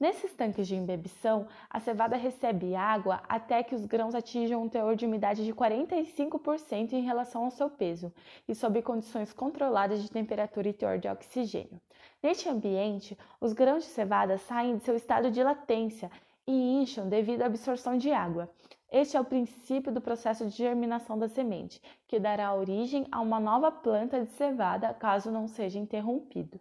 Nesses 0.00 0.32
tanques 0.32 0.66
de 0.66 0.74
embebição, 0.74 1.46
a 1.68 1.78
cevada 1.78 2.16
recebe 2.16 2.74
água 2.74 3.22
até 3.28 3.62
que 3.62 3.74
os 3.74 3.84
grãos 3.84 4.14
atinjam 4.14 4.62
um 4.62 4.68
teor 4.68 4.96
de 4.96 5.04
umidade 5.04 5.44
de 5.44 5.52
45% 5.52 6.94
em 6.94 7.02
relação 7.02 7.44
ao 7.44 7.50
seu 7.50 7.68
peso 7.68 8.10
e 8.48 8.54
sob 8.54 8.80
condições 8.80 9.30
controladas 9.34 10.02
de 10.02 10.10
temperatura 10.10 10.70
e 10.70 10.72
teor 10.72 10.98
de 10.98 11.06
oxigênio. 11.06 11.78
Neste 12.22 12.48
ambiente, 12.48 13.18
os 13.38 13.52
grãos 13.52 13.84
de 13.84 13.90
cevada 13.90 14.38
saem 14.38 14.78
de 14.78 14.84
seu 14.84 14.96
estado 14.96 15.30
de 15.30 15.42
latência 15.42 16.10
e 16.46 16.80
incham 16.80 17.06
devido 17.06 17.42
à 17.42 17.46
absorção 17.46 17.98
de 17.98 18.10
água. 18.10 18.50
Este 18.90 19.18
é 19.18 19.20
o 19.20 19.24
princípio 19.24 19.92
do 19.92 20.00
processo 20.00 20.46
de 20.46 20.56
germinação 20.56 21.18
da 21.18 21.28
semente, 21.28 21.78
que 22.08 22.18
dará 22.18 22.54
origem 22.54 23.06
a 23.12 23.20
uma 23.20 23.38
nova 23.38 23.70
planta 23.70 24.24
de 24.24 24.30
cevada 24.30 24.94
caso 24.94 25.30
não 25.30 25.46
seja 25.46 25.78
interrompido. 25.78 26.58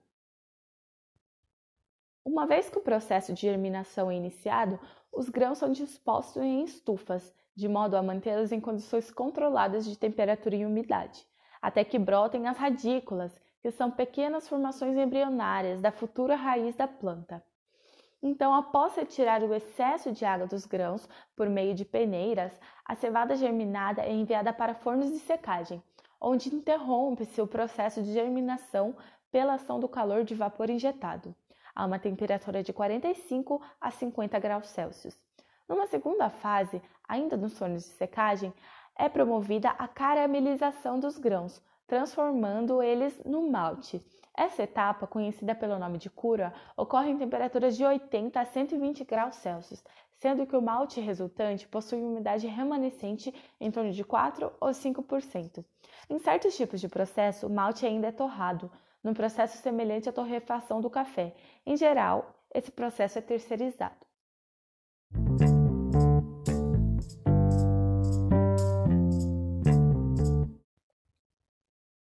Uma 2.26 2.46
vez 2.46 2.70
que 2.70 2.78
o 2.78 2.82
processo 2.82 3.34
de 3.34 3.42
germinação 3.42 4.12
é 4.12 4.16
iniciado, 4.16 4.78
os 5.12 5.30
grãos 5.30 5.58
são 5.58 5.72
dispostos 5.72 6.44
em 6.44 6.64
estufas, 6.64 7.34
de 7.56 7.68
modo 7.68 7.96
a 7.96 8.04
mantê-los 8.04 8.52
em 8.52 8.60
condições 8.60 9.10
controladas 9.10 9.86
de 9.86 9.98
temperatura 9.98 10.56
e 10.56 10.66
umidade, 10.66 11.26
até 11.62 11.84
que 11.84 11.98
brotem 11.98 12.48
as 12.48 12.58
radículas, 12.58 13.40
que 13.62 13.72
são 13.72 13.90
pequenas 13.90 14.48
formações 14.48 14.98
embrionárias 14.98 15.82
da 15.82 15.92
futura 15.92 16.36
raiz 16.36 16.76
da 16.76 16.88
planta. 16.88 17.44
Então, 18.22 18.54
após 18.54 18.96
retirar 18.96 19.42
o 19.42 19.54
excesso 19.54 20.12
de 20.12 20.26
água 20.26 20.46
dos 20.46 20.66
grãos 20.66 21.08
por 21.38 21.50
meio 21.50 21.74
de 21.74 21.86
peneiras, 21.86 22.52
a 22.84 22.96
cevada 22.96 23.34
germinada 23.36 24.02
é 24.02 24.14
enviada 24.14 24.52
para 24.52 24.76
fornos 24.76 25.10
de 25.10 25.20
secagem, 25.20 25.82
onde 26.20 26.54
interrompe-se 26.54 27.42
o 27.42 27.48
processo 27.48 28.04
de 28.04 28.12
germinação 28.12 28.94
pela 29.32 29.54
ação 29.54 29.80
do 29.80 29.88
calor 29.88 30.26
de 30.26 30.36
vapor 30.36 30.70
injetado 30.70 31.34
a 31.76 31.86
uma 31.86 32.00
temperatura 32.00 32.64
de 32.64 32.74
45 32.74 33.62
a 33.80 33.92
50 33.92 34.40
graus 34.40 34.68
Celsius. 34.68 35.18
Numa 35.68 35.86
segunda 35.88 36.30
fase, 36.30 36.82
ainda 37.08 37.38
nos 37.38 37.58
fornos 37.58 37.84
de 37.84 37.92
secagem, 37.92 38.54
é 38.98 39.08
promovida 39.08 39.70
a 39.70 39.88
caramelização 39.88 41.00
dos 41.00 41.18
grãos, 41.18 41.62
transformando 41.88 42.82
eles 42.82 43.20
no 43.24 43.50
malte. 43.50 44.04
Essa 44.36 44.64
etapa, 44.64 45.06
conhecida 45.06 45.54
pelo 45.54 45.78
nome 45.78 45.98
de 45.98 46.10
cura, 46.10 46.54
ocorre 46.78 47.10
em 47.10 47.18
temperaturas 47.18 47.76
de 47.76 47.86
80 47.86 48.40
a 48.40 48.46
120 48.46 49.04
graus 49.04 49.36
Celsius, 49.36 49.84
sendo 50.14 50.46
que 50.46 50.56
o 50.56 50.62
malte 50.62 51.00
resultante 51.00 51.68
possui 51.68 52.02
umidade 52.02 52.48
remanescente 52.48 53.34
em 53.60 53.70
torno 53.70 53.92
de 53.92 54.04
4 54.04 54.52
ou 54.60 54.70
5%. 54.70 55.64
Em 56.10 56.20
certos 56.20 56.56
tipos 56.56 56.82
de 56.82 56.88
processo, 56.88 57.48
o 57.48 57.50
malte 57.50 57.86
ainda 57.86 58.08
é 58.08 58.12
torrado, 58.12 58.72
num 59.04 59.14
processo 59.14 59.58
semelhante 59.58 60.10
à 60.10 60.12
torrefação 60.12 60.82
do 60.82 60.90
café. 60.90 61.36
Em 61.66 61.76
geral, 61.76 62.36
esse 62.54 62.72
processo 62.72 63.20
é 63.20 63.22
terceirizado. 63.22 64.08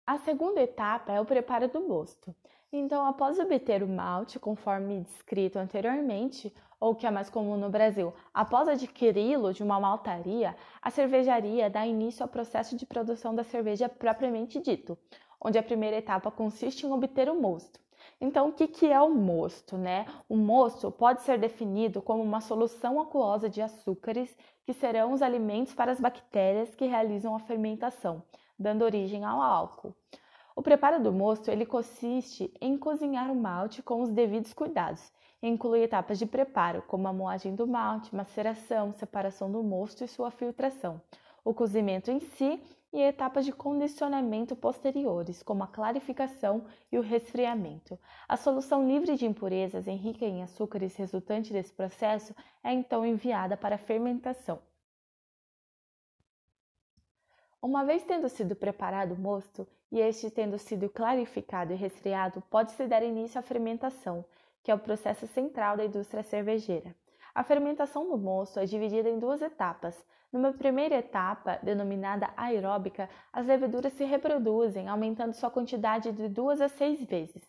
A 0.07 0.17
segunda 0.19 0.61
etapa 0.61 1.13
é 1.13 1.21
o 1.21 1.25
preparo 1.25 1.69
do 1.69 1.81
mosto. 1.81 2.35
Então, 2.73 3.07
após 3.07 3.39
obter 3.39 3.83
o 3.83 3.89
malte, 3.89 4.39
conforme 4.39 5.01
descrito 5.01 5.59
anteriormente, 5.59 6.53
ou 6.81 6.95
que 6.95 7.07
é 7.07 7.11
mais 7.11 7.29
comum 7.29 7.57
no 7.57 7.71
Brasil, 7.71 8.13
após 8.33 8.69
adquiri-lo 8.69 9.53
de 9.53 9.63
uma 9.63 9.81
maltaria, 9.81 10.57
a 10.81 10.91
cervejaria 10.91 11.69
dá 11.69 11.87
início 11.87 12.23
ao 12.23 12.29
processo 12.29 12.77
de 12.77 12.87
produção 12.87 13.35
da 13.35 13.43
cerveja 13.43 13.89
propriamente 13.89 14.61
dito, 14.61 14.97
onde 15.41 15.59
a 15.59 15.63
primeira 15.63 15.97
etapa 15.97 16.31
consiste 16.31 16.87
em 16.87 16.93
obter 16.93 17.29
o 17.29 17.41
mosto. 17.41 17.81
Então, 18.21 18.49
o 18.49 18.53
que, 18.53 18.67
que 18.67 18.91
é 18.91 19.01
o 19.01 19.11
mosto? 19.11 19.77
Né? 19.77 20.07
O 20.29 20.37
mosto 20.37 20.91
pode 20.91 21.23
ser 21.23 21.39
definido 21.39 22.03
como 22.03 22.23
uma 22.23 22.41
solução 22.41 23.01
aquosa 23.01 23.49
de 23.49 23.63
açúcares 23.63 24.37
que 24.65 24.73
serão 24.73 25.13
os 25.13 25.23
alimentos 25.23 25.75
para 25.75 25.93
as 25.93 26.01
bactérias 26.01 26.75
que 26.75 26.87
realizam 26.87 27.35
a 27.35 27.41
fermentação, 27.41 28.23
dando 28.59 28.83
origem 28.83 29.25
ao 29.25 29.41
álcool. 29.41 29.95
O 30.55 30.63
preparo 30.63 31.01
do 31.01 31.13
mosto 31.13 31.51
ele 31.51 31.65
consiste 31.65 32.53
em 32.61 32.77
cozinhar 32.77 33.31
o 33.31 33.37
malte 33.37 33.81
com 33.83 34.03
os 34.03 34.11
devidos 34.11 34.53
cuidados. 34.53 35.13
Inclui 35.41 35.85
etapas 35.85 36.19
de 36.19 36.27
preparo, 36.27 36.83
como 36.89 37.07
a 37.07 37.13
moagem 37.13 37.55
do 37.55 37.65
malte, 37.65 38.15
maceração, 38.15 38.93
separação 38.93 39.53
do 39.53 39.63
mosto 39.63 40.03
e 40.03 40.09
sua 40.09 40.33
filtração. 40.33 41.01
O 41.45 41.55
cozimento 41.55 42.11
em 42.11 42.19
si 42.19 42.61
e 42.93 43.01
etapas 43.01 43.45
de 43.45 43.53
condicionamento 43.53 44.57
posteriores, 44.57 45.43
como 45.43 45.63
a 45.63 45.67
clarificação 45.67 46.65
e 46.91 46.99
o 46.99 47.03
resfriamento. 47.03 47.99
A 48.27 48.37
solução 48.37 48.87
livre 48.87 49.17
de 49.17 49.27
impurezas 49.27 49.87
e 49.87 49.93
rica 49.93 50.25
em 50.25 50.43
açúcares 50.43 50.97
resultante 50.97 51.53
desse 51.53 51.73
processo 51.73 52.35
é 52.63 52.73
então 52.73 53.05
enviada 53.05 53.57
para 53.57 53.75
a 53.75 53.79
fermentação. 53.79 54.61
Uma 57.61 57.85
vez 57.85 58.05
tendo 58.05 58.29
sido 58.29 58.55
preparado 58.55 59.13
o 59.13 59.19
mosto 59.19 59.67
e 59.91 60.01
este 60.01 60.31
tendo 60.31 60.59
sido 60.59 60.89
clarificado 60.89 61.73
e 61.73 61.77
resfriado, 61.77 62.43
pode-se 62.49 62.87
dar 62.87 63.03
início 63.03 63.39
à 63.39 63.43
fermentação, 63.43 64.25
que 64.63 64.71
é 64.71 64.75
o 64.75 64.79
processo 64.79 65.27
central 65.27 65.77
da 65.77 65.85
indústria 65.85 66.23
cervejeira. 66.23 66.95
A 67.35 67.43
fermentação 67.43 68.09
do 68.09 68.17
mosto 68.17 68.61
é 68.61 68.65
dividida 68.65 69.09
em 69.09 69.19
duas 69.19 69.43
etapas, 69.43 69.97
numa 70.33 70.53
primeira 70.53 70.97
etapa, 70.97 71.59
denominada 71.63 72.31
aeróbica, 72.37 73.09
as 73.33 73.47
leveduras 73.47 73.93
se 73.95 74.05
reproduzem, 74.05 74.89
aumentando 74.89 75.33
sua 75.33 75.51
quantidade 75.51 76.13
de 76.13 76.29
duas 76.29 76.61
a 76.61 76.69
seis 76.69 77.03
vezes. 77.05 77.43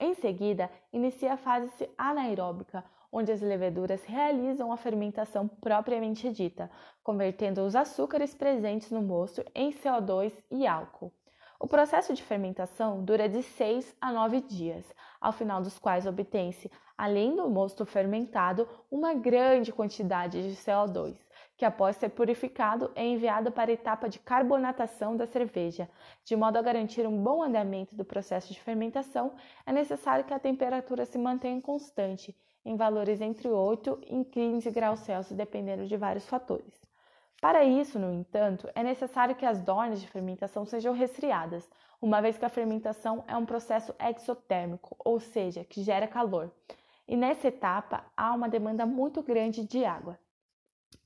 Em 0.00 0.14
seguida, 0.14 0.70
inicia 0.92 1.34
a 1.34 1.36
fase 1.36 1.88
anaeróbica, 1.98 2.84
onde 3.10 3.32
as 3.32 3.40
leveduras 3.40 4.02
realizam 4.04 4.72
a 4.72 4.76
fermentação 4.76 5.48
propriamente 5.48 6.30
dita, 6.30 6.70
convertendo 7.02 7.62
os 7.62 7.74
açúcares 7.74 8.34
presentes 8.34 8.90
no 8.90 9.02
mosto 9.02 9.44
em 9.54 9.70
CO2 9.70 10.32
e 10.50 10.66
álcool. 10.66 11.12
O 11.60 11.66
processo 11.66 12.14
de 12.14 12.22
fermentação 12.22 13.04
dura 13.04 13.28
de 13.28 13.42
6 13.42 13.96
a 14.00 14.12
9 14.12 14.42
dias, 14.42 14.84
ao 15.20 15.32
final 15.32 15.60
dos 15.60 15.78
quais 15.78 16.06
obtém-se, 16.06 16.70
além 16.96 17.34
do 17.34 17.50
mosto 17.50 17.84
fermentado, 17.84 18.68
uma 18.90 19.12
grande 19.12 19.72
quantidade 19.72 20.40
de 20.40 20.56
CO2 20.56 21.27
que 21.58 21.64
após 21.64 21.96
ser 21.96 22.10
purificado 22.10 22.92
é 22.94 23.04
enviado 23.04 23.50
para 23.50 23.68
a 23.68 23.74
etapa 23.74 24.08
de 24.08 24.20
carbonatação 24.20 25.16
da 25.16 25.26
cerveja. 25.26 25.90
De 26.24 26.36
modo 26.36 26.56
a 26.56 26.62
garantir 26.62 27.04
um 27.04 27.20
bom 27.20 27.42
andamento 27.42 27.96
do 27.96 28.04
processo 28.04 28.52
de 28.54 28.60
fermentação, 28.60 29.32
é 29.66 29.72
necessário 29.72 30.24
que 30.24 30.32
a 30.32 30.38
temperatura 30.38 31.04
se 31.04 31.18
mantenha 31.18 31.60
constante, 31.60 32.32
em 32.64 32.76
valores 32.76 33.20
entre 33.20 33.48
8 33.48 33.98
e 34.06 34.24
15 34.24 34.70
graus 34.70 35.00
Celsius, 35.00 35.36
dependendo 35.36 35.84
de 35.84 35.96
vários 35.96 36.28
fatores. 36.28 36.80
Para 37.40 37.64
isso, 37.64 37.98
no 37.98 38.12
entanto, 38.12 38.70
é 38.72 38.84
necessário 38.84 39.34
que 39.34 39.44
as 39.44 39.60
dornas 39.60 40.00
de 40.00 40.06
fermentação 40.06 40.64
sejam 40.64 40.94
resfriadas, 40.94 41.68
uma 42.00 42.22
vez 42.22 42.38
que 42.38 42.44
a 42.44 42.48
fermentação 42.48 43.24
é 43.26 43.36
um 43.36 43.44
processo 43.44 43.92
exotérmico, 43.98 44.94
ou 45.00 45.18
seja, 45.18 45.64
que 45.64 45.82
gera 45.82 46.06
calor. 46.06 46.52
E 47.08 47.16
nessa 47.16 47.48
etapa 47.48 48.04
há 48.16 48.32
uma 48.32 48.48
demanda 48.48 48.86
muito 48.86 49.24
grande 49.24 49.66
de 49.66 49.84
água. 49.84 50.16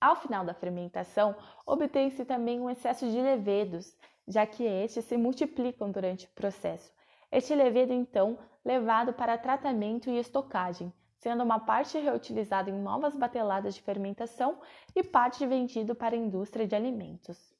Ao 0.00 0.16
final 0.16 0.44
da 0.44 0.52
fermentação, 0.52 1.36
obtém-se 1.64 2.24
também 2.24 2.60
um 2.60 2.68
excesso 2.68 3.08
de 3.08 3.20
levedos, 3.20 3.96
já 4.26 4.44
que 4.44 4.64
estes 4.64 5.04
se 5.04 5.16
multiplicam 5.16 5.90
durante 5.90 6.26
o 6.26 6.30
processo. 6.30 6.92
Este 7.30 7.54
levedo, 7.54 7.92
então, 7.92 8.38
levado 8.64 9.12
para 9.12 9.38
tratamento 9.38 10.10
e 10.10 10.18
estocagem, 10.18 10.92
sendo 11.18 11.44
uma 11.44 11.60
parte 11.60 11.98
reutilizada 11.98 12.68
em 12.68 12.78
novas 12.80 13.16
bateladas 13.16 13.74
de 13.74 13.82
fermentação 13.82 14.60
e 14.94 15.02
parte 15.02 15.46
vendido 15.46 15.94
para 15.94 16.16
a 16.16 16.18
indústria 16.18 16.66
de 16.66 16.74
alimentos. 16.74 17.54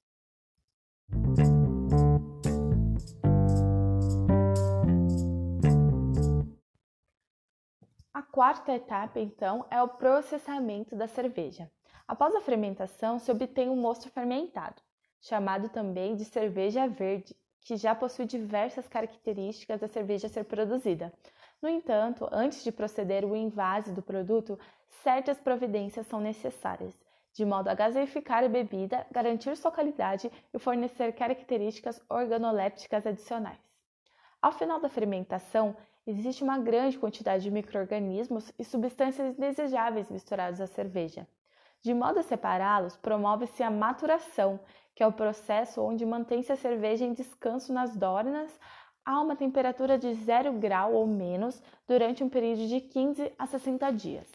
A 8.13 8.23
quarta 8.23 8.73
etapa, 8.73 9.21
então, 9.21 9.65
é 9.71 9.81
o 9.81 9.89
processamento 9.89 10.97
da 10.97 11.07
cerveja. 11.07 11.71
Após 12.07 12.35
a 12.35 12.41
fermentação, 12.41 13.19
se 13.19 13.31
obtém 13.31 13.69
um 13.69 13.77
mosto 13.77 14.11
fermentado, 14.11 14.83
chamado 15.21 15.69
também 15.69 16.17
de 16.17 16.25
cerveja 16.25 16.87
verde, 16.89 17.35
que 17.61 17.77
já 17.77 17.95
possui 17.95 18.27
diversas 18.27 18.89
características 18.89 19.81
da 19.81 19.89
cerveja 19.89 20.27
a 20.27 20.31
ser 20.31 20.45
produzida. 20.45 21.13
No 21.61 21.69
entanto, 21.69 22.29
antes 22.33 22.65
de 22.65 22.73
proceder 22.73 23.25
o 23.25 23.37
invase 23.37 23.93
do 23.93 24.03
produto, 24.03 24.59
certas 25.03 25.39
providências 25.41 26.07
são 26.09 26.21
necessárias, 26.21 26.93
de 27.33 27.45
modo 27.45 27.69
a 27.69 27.75
gaseificar 27.75 28.43
a 28.43 28.49
bebida, 28.49 29.07
garantir 29.13 29.57
sua 29.57 29.71
qualidade 29.71 30.31
e 30.53 30.59
fornecer 30.59 31.13
características 31.13 32.03
organolépticas 32.11 33.07
adicionais. 33.07 33.61
Ao 34.41 34.51
final 34.51 34.81
da 34.81 34.89
fermentação, 34.89 35.77
existe 36.05 36.43
uma 36.43 36.59
grande 36.59 36.99
quantidade 36.99 37.45
de 37.45 37.51
microrganismos 37.51 38.53
e 38.59 38.65
substâncias 38.65 39.39
indesejáveis 39.39 40.11
misturados 40.11 40.61
à 40.61 40.67
cerveja. 40.67 41.29
De 41.85 41.93
modo 41.93 42.21
a 42.21 42.23
separá-los, 42.23 42.97
promove-se 42.97 43.61
a 43.61 43.71
maturação, 43.71 44.61
que 44.95 45.03
é 45.03 45.07
o 45.07 45.13
processo 45.13 45.83
onde 45.83 46.07
mantém-se 46.07 46.53
a 46.53 46.57
cerveja 46.57 47.05
em 47.05 47.13
descanso 47.13 47.73
nas 47.73 47.97
dornas 47.97 48.57
a 49.05 49.21
uma 49.21 49.35
temperatura 49.35 49.99
de 49.99 50.15
0 50.15 50.53
grau 50.61 50.95
ou 50.95 51.09
menos 51.09 51.61
durante 51.89 52.23
um 52.23 52.29
período 52.29 52.69
de 52.69 52.81
15 52.81 53.33
a 53.37 53.47
60 53.47 53.91
dias. 53.95 54.31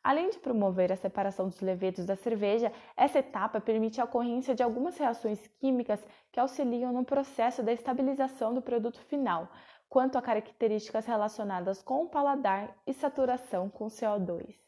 Além 0.00 0.30
de 0.30 0.38
promover 0.38 0.92
a 0.92 0.96
separação 0.96 1.48
dos 1.48 1.60
levedos 1.60 2.06
da 2.06 2.14
cerveja, 2.14 2.72
essa 2.96 3.18
etapa 3.18 3.60
permite 3.60 4.00
a 4.00 4.04
ocorrência 4.04 4.54
de 4.54 4.62
algumas 4.62 4.96
reações 4.96 5.44
químicas 5.58 6.00
que 6.30 6.38
auxiliam 6.38 6.92
no 6.92 7.04
processo 7.04 7.64
da 7.64 7.72
estabilização 7.72 8.54
do 8.54 8.62
produto 8.62 9.00
final, 9.00 9.48
quanto 9.88 10.16
a 10.16 10.22
características 10.22 11.04
relacionadas 11.04 11.82
com 11.82 12.04
o 12.04 12.08
paladar 12.08 12.72
e 12.86 12.92
saturação 12.92 13.68
com 13.68 13.88
CO2. 13.88 14.65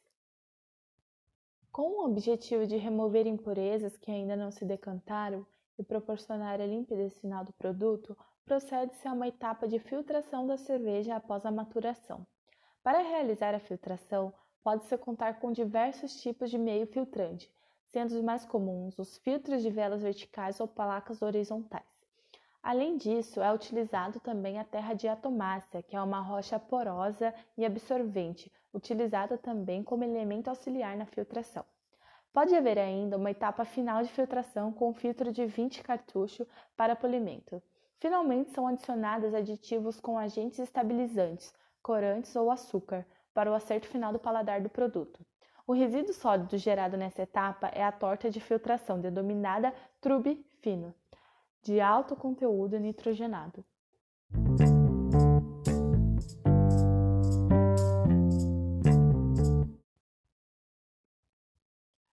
Com 1.78 2.00
o 2.00 2.04
objetivo 2.06 2.66
de 2.66 2.76
remover 2.76 3.24
impurezas 3.24 3.96
que 3.96 4.10
ainda 4.10 4.34
não 4.34 4.50
se 4.50 4.64
decantaram 4.64 5.46
e 5.78 5.84
proporcionar 5.84 6.60
a 6.60 6.66
limpidez 6.66 7.16
final 7.20 7.44
do 7.44 7.52
produto, 7.52 8.18
procede-se 8.44 9.06
a 9.06 9.12
uma 9.12 9.28
etapa 9.28 9.68
de 9.68 9.78
filtração 9.78 10.44
da 10.44 10.56
cerveja 10.56 11.14
após 11.14 11.46
a 11.46 11.52
maturação. 11.52 12.26
Para 12.82 12.98
realizar 12.98 13.54
a 13.54 13.60
filtração, 13.60 14.34
pode-se 14.64 14.98
contar 14.98 15.38
com 15.38 15.52
diversos 15.52 16.20
tipos 16.20 16.50
de 16.50 16.58
meio 16.58 16.84
filtrante, 16.84 17.48
sendo 17.86 18.10
os 18.10 18.22
mais 18.22 18.44
comuns 18.44 18.98
os 18.98 19.16
filtros 19.18 19.62
de 19.62 19.70
velas 19.70 20.02
verticais 20.02 20.58
ou 20.58 20.66
placas 20.66 21.22
horizontais. 21.22 21.86
Além 22.60 22.96
disso, 22.96 23.40
é 23.40 23.54
utilizado 23.54 24.18
também 24.18 24.58
a 24.58 24.64
terra 24.64 24.94
diatomácea, 24.94 25.80
que 25.84 25.94
é 25.94 26.02
uma 26.02 26.20
rocha 26.20 26.58
porosa 26.58 27.32
e 27.56 27.64
absorvente, 27.64 28.50
utilizada 28.72 29.38
também 29.38 29.82
como 29.82 30.04
elemento 30.04 30.48
auxiliar 30.48 30.96
na 30.96 31.06
filtração. 31.06 31.64
Pode 32.32 32.54
haver 32.54 32.78
ainda 32.78 33.16
uma 33.16 33.30
etapa 33.30 33.64
final 33.64 34.02
de 34.02 34.10
filtração 34.10 34.72
com 34.72 34.92
filtro 34.92 35.32
de 35.32 35.46
20 35.46 35.82
cartucho 35.82 36.46
para 36.76 36.94
polimento. 36.94 37.62
Finalmente, 37.98 38.50
são 38.50 38.66
adicionados 38.66 39.34
aditivos 39.34 39.98
com 39.98 40.16
agentes 40.16 40.58
estabilizantes, 40.58 41.52
corantes 41.82 42.36
ou 42.36 42.50
açúcar, 42.50 43.06
para 43.34 43.50
o 43.50 43.54
acerto 43.54 43.88
final 43.88 44.12
do 44.12 44.18
paladar 44.18 44.60
do 44.60 44.68
produto. 44.68 45.24
O 45.66 45.72
resíduo 45.72 46.14
sólido 46.14 46.56
gerado 46.56 46.96
nessa 46.96 47.22
etapa 47.22 47.68
é 47.68 47.82
a 47.84 47.92
torta 47.92 48.30
de 48.30 48.40
filtração, 48.40 49.00
denominada 49.00 49.74
trube 50.00 50.46
fino, 50.60 50.94
de 51.62 51.80
alto 51.80 52.16
conteúdo 52.16 52.78
nitrogenado. 52.78 53.64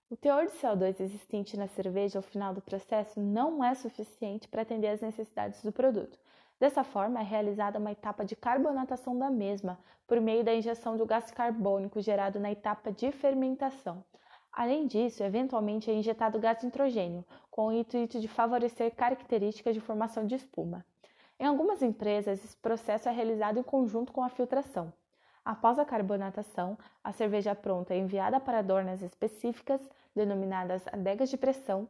O 0.08 0.16
teor 0.16 0.46
de 0.46 0.52
CO2 0.52 1.00
existente 1.00 1.58
na 1.58 1.68
cerveja 1.68 2.20
ao 2.20 2.24
final 2.24 2.54
do 2.54 2.62
processo 2.62 3.20
não 3.20 3.64
é 3.64 3.74
suficiente 3.74 4.48
para 4.48 4.62
atender 4.62 4.90
às 4.90 5.02
necessidades 5.02 5.64
do 5.64 5.72
produto. 5.72 6.20
Dessa 6.60 6.84
forma, 6.84 7.20
é 7.20 7.24
realizada 7.24 7.80
uma 7.80 7.92
etapa 7.92 8.24
de 8.24 8.36
carbonatação 8.36 9.18
da 9.18 9.32
mesma, 9.32 9.80
por 10.06 10.22
meio 10.22 10.44
da 10.44 10.54
injeção 10.54 10.96
do 10.96 11.08
gás 11.08 11.32
carbônico 11.32 12.00
gerado 12.02 12.40
na 12.40 12.52
etapa 12.52 12.92
de 12.92 13.12
fermentação. 13.12 14.06
Além 14.52 14.86
disso, 14.86 15.24
eventualmente 15.24 15.90
é 15.90 15.96
injetado 15.96 16.40
gás 16.40 16.62
nitrogênio, 16.62 17.26
com 17.50 17.66
o 17.66 17.74
intuito 17.74 18.20
de 18.20 18.28
favorecer 18.28 18.94
características 18.94 19.74
de 19.74 19.82
formação 19.82 20.28
de 20.28 20.36
espuma. 20.36 20.86
Em 21.40 21.46
algumas 21.46 21.82
empresas, 21.82 22.46
esse 22.46 22.56
processo 22.58 23.10
é 23.10 23.12
realizado 23.12 23.58
em 23.58 23.64
conjunto 23.64 24.14
com 24.14 24.22
a 24.22 24.30
filtração. 24.30 24.94
Após 25.46 25.78
a 25.78 25.86
carbonatação, 25.86 26.76
a 27.04 27.12
cerveja 27.12 27.54
pronta 27.54 27.94
é 27.94 28.00
enviada 28.00 28.40
para 28.40 28.64
dornas 28.64 29.04
específicas 29.04 29.80
denominadas 30.16 30.88
adegas 30.88 31.30
de 31.30 31.38
pressão, 31.38 31.88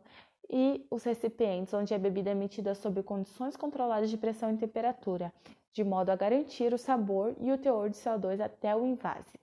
e 0.49 0.85
os 0.91 1.03
recipientes 1.03 1.73
onde 1.73 1.93
a 1.93 1.97
bebida 1.97 2.29
é 2.29 2.33
emitida 2.33 2.75
sob 2.75 3.01
condições 3.01 3.55
controladas 3.55 4.09
de 4.09 4.17
pressão 4.17 4.51
e 4.51 4.57
temperatura, 4.57 5.33
de 5.71 5.83
modo 5.83 6.09
a 6.09 6.15
garantir 6.15 6.73
o 6.73 6.77
sabor 6.77 7.33
e 7.39 7.51
o 7.51 7.57
teor 7.57 7.89
de 7.89 7.97
CO2 7.97 8.41
até 8.41 8.75
o 8.75 8.85
invase. 8.85 9.39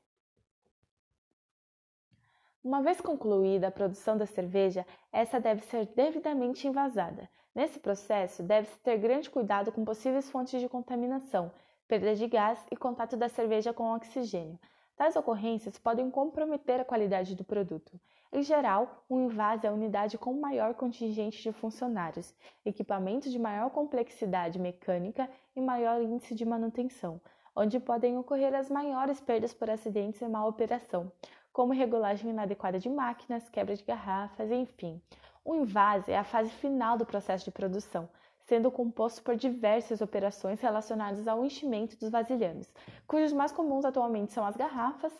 Uma 2.62 2.82
vez 2.82 3.00
concluída 3.00 3.68
a 3.68 3.72
produção 3.72 4.16
da 4.16 4.26
cerveja, 4.26 4.86
essa 5.10 5.40
deve 5.40 5.62
ser 5.62 5.86
devidamente 5.86 6.68
envasada. 6.68 7.28
Nesse 7.54 7.80
processo, 7.80 8.42
deve-se 8.42 8.78
ter 8.80 8.98
grande 8.98 9.28
cuidado 9.28 9.72
com 9.72 9.84
possíveis 9.84 10.30
fontes 10.30 10.60
de 10.60 10.68
contaminação, 10.68 11.50
perda 11.92 12.14
de 12.14 12.26
gás 12.26 12.58
e 12.70 12.74
contato 12.74 13.18
da 13.18 13.28
cerveja 13.28 13.70
com 13.70 13.94
oxigênio. 13.94 14.58
Tais 14.96 15.14
ocorrências 15.14 15.76
podem 15.76 16.10
comprometer 16.10 16.80
a 16.80 16.86
qualidade 16.86 17.36
do 17.36 17.44
produto. 17.44 18.00
Em 18.32 18.42
geral, 18.42 19.04
um 19.10 19.26
invase 19.26 19.66
é 19.66 19.68
a 19.68 19.72
unidade 19.74 20.16
com 20.16 20.32
maior 20.32 20.72
contingente 20.72 21.42
de 21.42 21.52
funcionários, 21.52 22.34
equipamento 22.64 23.28
de 23.28 23.38
maior 23.38 23.68
complexidade 23.68 24.58
mecânica 24.58 25.28
e 25.54 25.60
maior 25.60 26.00
índice 26.00 26.34
de 26.34 26.46
manutenção, 26.46 27.20
onde 27.54 27.78
podem 27.78 28.16
ocorrer 28.16 28.54
as 28.54 28.70
maiores 28.70 29.20
perdas 29.20 29.52
por 29.52 29.68
acidentes 29.68 30.22
e 30.22 30.26
má 30.26 30.46
operação, 30.46 31.12
como 31.52 31.74
regulagem 31.74 32.30
inadequada 32.30 32.78
de 32.78 32.88
máquinas, 32.88 33.50
quebra 33.50 33.76
de 33.76 33.84
garrafas, 33.84 34.50
enfim. 34.50 34.98
O 35.44 35.54
invase 35.54 36.10
é 36.10 36.16
a 36.16 36.24
fase 36.24 36.48
final 36.52 36.96
do 36.96 37.04
processo 37.04 37.44
de 37.44 37.50
produção, 37.50 38.08
sendo 38.44 38.70
composto 38.70 39.22
por 39.22 39.36
diversas 39.36 40.00
operações 40.00 40.60
relacionadas 40.60 41.26
ao 41.28 41.44
enchimento 41.44 41.96
dos 41.98 42.10
vasilhames, 42.10 42.72
cujos 43.06 43.32
mais 43.32 43.52
comuns 43.52 43.84
atualmente 43.84 44.32
são 44.32 44.44
as 44.44 44.56
garrafas, 44.56 45.12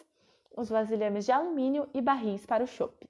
os 0.57 0.69
vasilhames 0.69 1.25
de 1.25 1.33
alumínio 1.33 1.89
e 1.95 2.01
barris 2.01 2.45
para 2.45 2.65
o 2.65 2.67
chopp. 2.67 3.09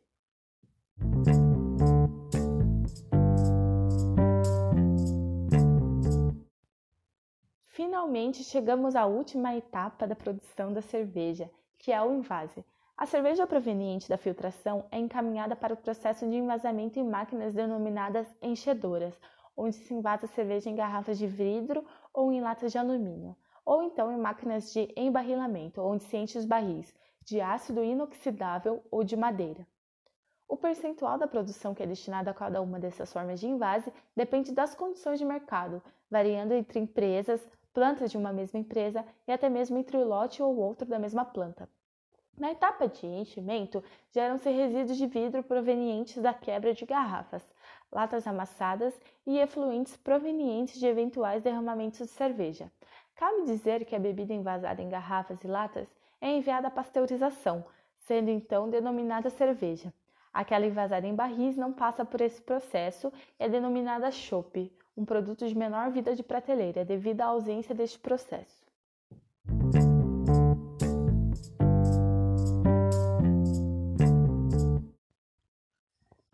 Finalmente 7.66 8.44
chegamos 8.44 8.94
à 8.94 9.06
última 9.06 9.56
etapa 9.56 10.06
da 10.06 10.14
produção 10.14 10.72
da 10.72 10.82
cerveja, 10.82 11.50
que 11.78 11.90
é 11.90 12.00
o 12.02 12.12
invase. 12.12 12.64
A 12.96 13.06
cerveja 13.06 13.46
proveniente 13.46 14.08
da 14.08 14.16
filtração 14.16 14.84
é 14.90 14.98
encaminhada 14.98 15.56
para 15.56 15.74
o 15.74 15.76
processo 15.76 16.28
de 16.28 16.36
envasamento 16.36 17.00
em 17.00 17.04
máquinas 17.04 17.52
denominadas 17.52 18.28
enchedoras, 18.40 19.18
onde 19.56 19.76
se 19.76 19.94
invasa 19.94 20.26
a 20.26 20.28
cerveja 20.28 20.70
em 20.70 20.74
garrafas 20.74 21.18
de 21.18 21.26
vidro 21.26 21.84
ou 22.12 22.32
em 22.32 22.40
latas 22.40 22.72
de 22.72 22.78
alumínio, 22.78 23.36
ou 23.64 23.82
então 23.82 24.10
em 24.10 24.16
máquinas 24.16 24.72
de 24.72 24.92
embarrilamento, 24.96 25.80
onde 25.80 26.04
se 26.04 26.16
enche 26.16 26.38
os 26.38 26.44
barris, 26.44 26.94
de 27.24 27.40
ácido 27.40 27.84
inoxidável 27.84 28.82
ou 28.90 29.04
de 29.04 29.16
madeira. 29.16 29.66
O 30.48 30.56
percentual 30.56 31.16
da 31.16 31.26
produção 31.26 31.74
que 31.74 31.82
é 31.82 31.86
destinado 31.86 32.28
a 32.28 32.34
cada 32.34 32.60
uma 32.60 32.78
dessas 32.78 33.12
formas 33.12 33.40
de 33.40 33.46
invase 33.46 33.92
depende 34.14 34.52
das 34.52 34.74
condições 34.74 35.18
de 35.18 35.24
mercado, 35.24 35.82
variando 36.10 36.52
entre 36.52 36.78
empresas, 36.78 37.40
plantas 37.72 38.10
de 38.10 38.18
uma 38.18 38.32
mesma 38.32 38.58
empresa 38.58 39.04
e 39.26 39.32
até 39.32 39.48
mesmo 39.48 39.78
entre 39.78 39.96
um 39.96 40.04
lote 40.04 40.42
ou 40.42 40.54
outro 40.56 40.86
da 40.86 40.98
mesma 40.98 41.24
planta. 41.24 41.68
Na 42.38 42.50
etapa 42.50 42.88
de 42.88 43.06
enchimento, 43.06 43.82
geram-se 44.10 44.50
resíduos 44.50 44.96
de 44.96 45.06
vidro 45.06 45.42
provenientes 45.42 46.20
da 46.20 46.34
quebra 46.34 46.74
de 46.74 46.84
garrafas, 46.84 47.42
latas 47.92 48.26
amassadas 48.26 48.98
e 49.26 49.38
efluentes 49.38 49.96
provenientes 49.96 50.80
de 50.80 50.86
eventuais 50.86 51.42
derramamentos 51.42 51.98
de 52.00 52.06
cerveja. 52.06 52.72
Cabe 53.14 53.44
dizer 53.44 53.84
que 53.84 53.94
a 53.94 53.98
bebida 53.98 54.32
envasada 54.32 54.80
em 54.80 54.88
garrafas 54.88 55.44
e 55.44 55.46
latas 55.46 55.88
é 56.20 56.30
enviada 56.30 56.68
à 56.68 56.70
pasteurização, 56.70 57.64
sendo 57.98 58.30
então 58.30 58.70
denominada 58.70 59.28
cerveja. 59.28 59.92
Aquela 60.32 60.66
envasada 60.66 61.06
em 61.06 61.14
barris 61.14 61.56
não 61.56 61.72
passa 61.72 62.04
por 62.04 62.20
esse 62.22 62.40
processo 62.40 63.12
e 63.38 63.44
é 63.44 63.48
denominada 63.48 64.10
chope, 64.10 64.72
um 64.96 65.04
produto 65.04 65.46
de 65.46 65.54
menor 65.54 65.90
vida 65.90 66.14
de 66.14 66.22
prateleira, 66.22 66.84
devido 66.84 67.20
à 67.20 67.26
ausência 67.26 67.74
deste 67.74 67.98
processo. 67.98 68.61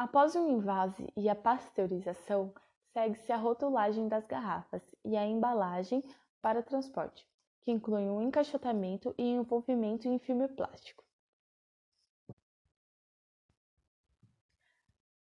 Após 0.08 0.34
o 0.34 0.48
invase 0.48 1.06
e 1.14 1.28
a 1.28 1.34
pasteurização, 1.34 2.50
segue-se 2.94 3.30
a 3.30 3.36
rotulagem 3.36 4.08
das 4.08 4.26
garrafas 4.26 4.82
e 5.04 5.14
a 5.14 5.26
embalagem 5.26 6.02
para 6.40 6.62
transporte, 6.62 7.28
que 7.60 7.70
inclui 7.70 8.04
um 8.04 8.22
encaixotamento 8.22 9.14
e 9.18 9.22
envolvimento 9.22 10.08
em 10.08 10.18
filme 10.18 10.48
plástico. 10.48 11.04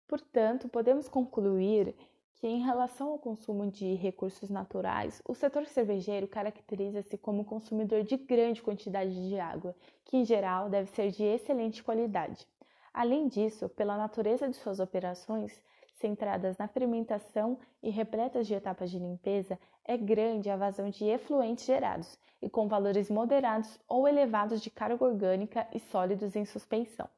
Portanto, 0.07 0.67
podemos 0.67 1.07
concluir 1.07 1.95
que, 2.37 2.47
em 2.47 2.63
relação 2.63 3.11
ao 3.11 3.19
consumo 3.19 3.69
de 3.69 3.93
recursos 3.93 4.49
naturais, 4.49 5.21
o 5.23 5.35
setor 5.35 5.67
cervejeiro 5.67 6.27
caracteriza-se 6.27 7.15
como 7.15 7.45
consumidor 7.45 8.01
de 8.01 8.17
grande 8.17 8.63
quantidade 8.63 9.29
de 9.29 9.39
água, 9.39 9.75
que, 10.03 10.17
em 10.17 10.25
geral, 10.25 10.67
deve 10.67 10.89
ser 10.89 11.11
de 11.11 11.23
excelente 11.23 11.83
qualidade. 11.83 12.47
Além 12.93 13.27
disso, 13.27 13.67
pela 13.69 13.97
natureza 13.97 14.47
de 14.47 14.55
suas 14.55 14.79
operações, 14.79 15.59
centradas 15.95 16.55
na 16.57 16.67
fermentação 16.67 17.57
e 17.81 17.89
repletas 17.89 18.45
de 18.45 18.53
etapas 18.53 18.91
de 18.91 18.99
limpeza, 18.99 19.57
é 19.83 19.97
grande 19.97 20.47
a 20.47 20.55
vazão 20.55 20.91
de 20.91 21.05
efluentes 21.05 21.65
gerados 21.65 22.19
e 22.39 22.47
com 22.47 22.67
valores 22.67 23.09
moderados 23.09 23.79
ou 23.87 24.07
elevados 24.07 24.61
de 24.61 24.69
carga 24.69 25.03
orgânica 25.03 25.67
e 25.73 25.79
sólidos 25.79 26.35
em 26.35 26.45
suspensão. 26.45 27.09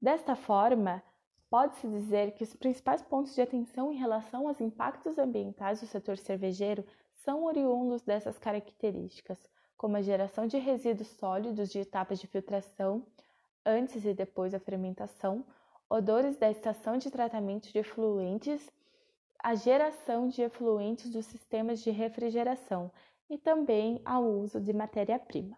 Desta 0.00 0.34
forma, 0.34 1.02
pode-se 1.50 1.86
dizer 1.88 2.32
que 2.32 2.44
os 2.44 2.54
principais 2.54 3.02
pontos 3.02 3.34
de 3.34 3.42
atenção 3.42 3.92
em 3.92 3.96
relação 3.96 4.48
aos 4.48 4.60
impactos 4.60 5.18
ambientais 5.18 5.80
do 5.80 5.86
setor 5.86 6.16
cervejeiro 6.16 6.84
são 7.24 7.44
oriundos 7.44 8.02
dessas 8.02 8.38
características, 8.38 9.38
como 9.76 9.96
a 9.96 10.02
geração 10.02 10.46
de 10.46 10.58
resíduos 10.58 11.08
sólidos 11.08 11.70
de 11.70 11.78
etapas 11.78 12.20
de 12.20 12.26
filtração 12.26 13.04
antes 13.64 14.04
e 14.04 14.12
depois 14.12 14.52
da 14.52 14.60
fermentação, 14.60 15.44
odores 15.88 16.36
da 16.36 16.50
estação 16.50 16.98
de 16.98 17.10
tratamento 17.10 17.72
de 17.72 17.78
efluentes, 17.78 18.70
a 19.42 19.54
geração 19.54 20.28
de 20.28 20.42
efluentes 20.42 21.10
dos 21.10 21.24
sistemas 21.26 21.80
de 21.80 21.90
refrigeração 21.90 22.90
e 23.28 23.38
também 23.38 24.00
ao 24.04 24.22
uso 24.22 24.60
de 24.60 24.72
matéria-prima. 24.72 25.56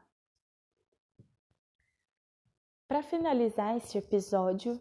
Para 2.87 3.03
finalizar 3.03 3.77
este 3.77 3.99
episódio, 3.99 4.81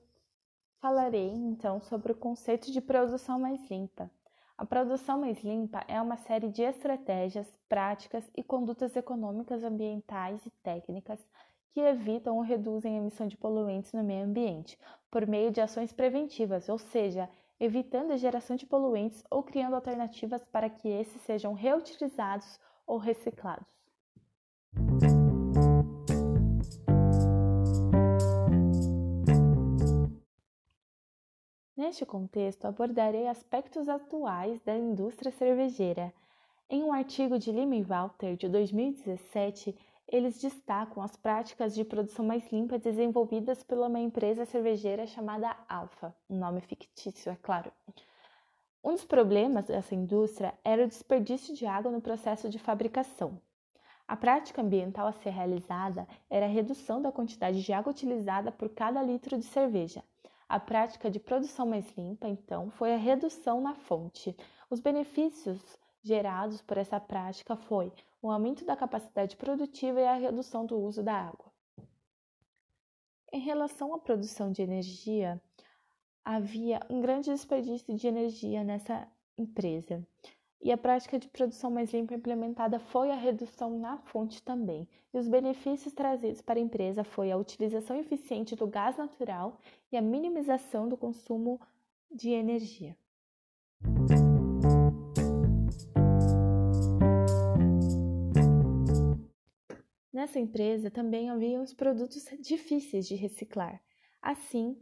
falarei 0.79 1.29
então 1.29 1.81
sobre 1.81 2.11
o 2.11 2.15
conceito 2.15 2.71
de 2.71 2.79
produção 2.79 3.39
mais 3.39 3.59
limpa. 3.71 4.09
A 4.57 4.65
produção 4.65 5.19
mais 5.19 5.43
limpa 5.43 5.83
é 5.85 6.01
uma 6.01 6.15
série 6.15 6.47
de 6.47 6.61
estratégias, 6.61 7.45
práticas 7.67 8.23
e 8.33 8.41
condutas 8.41 8.95
econômicas, 8.95 9.61
ambientais 9.63 10.45
e 10.45 10.49
técnicas 10.63 11.19
que 11.73 11.81
evitam 11.81 12.37
ou 12.37 12.41
reduzem 12.41 12.95
a 12.95 13.01
emissão 13.01 13.27
de 13.27 13.35
poluentes 13.35 13.91
no 13.91 14.01
meio 14.01 14.23
ambiente 14.23 14.79
por 15.11 15.27
meio 15.27 15.51
de 15.51 15.59
ações 15.59 15.91
preventivas, 15.91 16.69
ou 16.69 16.77
seja, 16.77 17.29
evitando 17.59 18.13
a 18.13 18.17
geração 18.17 18.55
de 18.55 18.65
poluentes 18.65 19.21
ou 19.29 19.43
criando 19.43 19.75
alternativas 19.75 20.45
para 20.45 20.69
que 20.69 20.87
esses 20.87 21.21
sejam 21.23 21.51
reutilizados 21.51 22.57
ou 22.87 22.97
reciclados. 22.97 23.67
Neste 31.85 32.03
contexto, 32.03 32.65
abordarei 32.65 33.27
aspectos 33.27 33.87
atuais 33.87 34.59
da 34.61 34.75
indústria 34.75 35.31
cervejeira. 35.31 36.11
Em 36.67 36.81
um 36.81 36.91
artigo 36.91 37.37
de 37.37 37.51
Lima 37.51 37.75
e 37.75 37.83
Walter 37.83 38.35
de 38.35 38.49
2017, 38.49 39.77
eles 40.07 40.41
destacam 40.41 41.03
as 41.03 41.15
práticas 41.15 41.75
de 41.75 41.85
produção 41.85 42.25
mais 42.25 42.51
limpa 42.51 42.79
desenvolvidas 42.79 43.61
pela 43.61 43.85
uma 43.85 43.99
empresa 43.99 44.45
cervejeira 44.45 45.05
chamada 45.05 45.55
Alfa, 45.69 46.11
um 46.27 46.39
nome 46.39 46.59
fictício, 46.59 47.31
é 47.31 47.37
claro. 47.39 47.71
Um 48.83 48.93
dos 48.93 49.05
problemas 49.05 49.65
dessa 49.65 49.93
indústria 49.93 50.55
era 50.63 50.85
o 50.85 50.87
desperdício 50.87 51.53
de 51.53 51.67
água 51.67 51.91
no 51.91 52.01
processo 52.01 52.49
de 52.49 52.57
fabricação. 52.57 53.39
A 54.07 54.17
prática 54.17 54.63
ambiental 54.63 55.05
a 55.05 55.13
ser 55.13 55.29
realizada 55.29 56.07
era 56.31 56.47
a 56.47 56.49
redução 56.49 56.99
da 56.99 57.11
quantidade 57.11 57.61
de 57.61 57.71
água 57.71 57.91
utilizada 57.91 58.51
por 58.51 58.69
cada 58.69 59.03
litro 59.03 59.37
de 59.37 59.45
cerveja. 59.45 60.03
A 60.47 60.59
prática 60.59 61.09
de 61.09 61.19
produção 61.19 61.65
mais 61.65 61.91
limpa, 61.97 62.27
então, 62.27 62.69
foi 62.69 62.93
a 62.93 62.97
redução 62.97 63.59
na 63.59 63.73
fonte. 63.73 64.35
Os 64.69 64.79
benefícios 64.79 65.59
gerados 66.03 66.61
por 66.61 66.77
essa 66.77 66.99
prática 66.99 67.55
foi 67.55 67.91
o 68.21 68.29
aumento 68.29 68.63
da 68.63 68.75
capacidade 68.75 69.35
produtiva 69.35 69.99
e 69.99 70.05
a 70.05 70.13
redução 70.13 70.65
do 70.65 70.77
uso 70.77 71.01
da 71.01 71.13
água. 71.13 71.51
Em 73.33 73.39
relação 73.39 73.93
à 73.93 73.99
produção 73.99 74.51
de 74.51 74.61
energia, 74.61 75.41
havia 76.23 76.79
um 76.89 77.01
grande 77.01 77.31
desperdício 77.31 77.95
de 77.95 78.07
energia 78.07 78.63
nessa 78.63 79.07
empresa. 79.37 80.07
E 80.65 80.71
a 80.71 80.77
prática 80.77 81.19
de 81.19 81.27
produção 81.27 81.69
mais 81.69 81.93
limpa 81.93 82.15
implementada 82.15 82.79
foi 82.79 83.11
a 83.11 83.15
redução 83.15 83.77
na 83.77 83.99
fonte 83.99 84.41
também. 84.41 84.87
E 85.13 85.19
os 85.19 85.27
benefícios 85.27 85.93
trazidos 85.93 86.41
para 86.41 86.57
a 86.57 86.61
empresa 86.63 87.03
foi 87.03 87.31
a 87.31 87.37
utilização 87.37 87.99
eficiente 87.99 88.55
do 88.55 88.65
gás 88.65 88.97
natural 88.97 89.59
e 89.91 89.95
a 89.95 90.01
minimização 90.01 90.89
do 90.89 90.97
consumo 90.97 91.61
de 92.11 92.31
energia. 92.31 92.97
Nessa 100.11 100.39
empresa 100.39 100.89
também 100.89 101.29
havia 101.29 101.61
os 101.61 101.75
produtos 101.75 102.25
difíceis 102.39 103.07
de 103.07 103.13
reciclar. 103.13 103.79
Assim, 104.19 104.75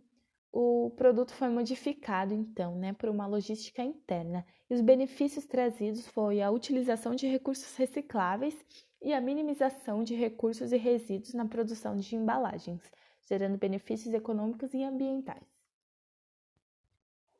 o 0.55 0.91
produto 0.91 1.33
foi 1.33 1.49
modificado 1.49 2.31
então, 2.31 2.75
né, 2.75 2.93
por 2.93 3.09
uma 3.09 3.25
logística 3.25 3.81
interna. 3.81 4.45
E 4.69 4.75
os 4.75 4.81
benefícios 4.81 5.45
trazidos 5.47 6.05
foi 6.07 6.43
a 6.43 6.51
utilização 6.51 7.15
de 7.15 7.27
recursos 7.27 7.75
recicláveis 7.75 8.55
e 9.01 9.11
a 9.11 9.19
minimização 9.19 10.03
de 10.03 10.13
recursos 10.13 10.71
e 10.71 10.77
resíduos 10.77 11.33
na 11.33 11.47
produção 11.47 11.97
de 11.97 12.15
embalagens, 12.15 12.83
gerando 13.27 13.57
benefícios 13.57 14.13
econômicos 14.13 14.75
e 14.75 14.83
ambientais. 14.83 15.43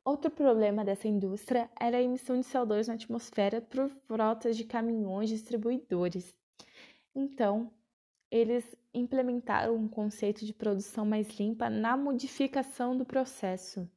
Outro 0.03 0.31
problema 0.31 0.83
dessa 0.83 1.07
indústria 1.07 1.69
era 1.79 1.97
a 1.97 2.01
emissão 2.01 2.35
de 2.35 2.47
CO2 2.47 2.87
na 2.87 2.95
atmosfera 2.95 3.61
por 3.61 3.89
frotas 4.07 4.57
de 4.57 4.65
caminhões 4.65 5.29
distribuidores. 5.29 6.35
Então, 7.15 7.71
eles 8.33 8.65
implementaram 8.91 9.75
um 9.75 9.87
conceito 9.87 10.43
de 10.43 10.51
produção 10.51 11.05
mais 11.05 11.39
limpa 11.39 11.69
na 11.69 11.95
modificação 11.95 12.97
do 12.97 13.05
processo, 13.05 13.87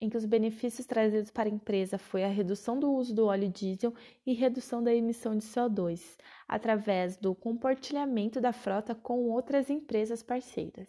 em 0.00 0.08
que 0.08 0.16
os 0.16 0.24
benefícios 0.24 0.86
trazidos 0.86 1.30
para 1.30 1.46
a 1.46 1.52
empresa 1.52 1.98
foi 1.98 2.24
a 2.24 2.28
redução 2.28 2.80
do 2.80 2.90
uso 2.90 3.14
do 3.14 3.26
óleo 3.26 3.50
diesel 3.50 3.92
e 4.24 4.32
redução 4.32 4.82
da 4.82 4.94
emissão 4.94 5.36
de 5.36 5.44
CO2, 5.44 6.00
através 6.48 7.18
do 7.18 7.34
compartilhamento 7.34 8.40
da 8.40 8.50
frota 8.50 8.94
com 8.94 9.28
outras 9.28 9.68
empresas 9.68 10.22
parceiras. 10.22 10.88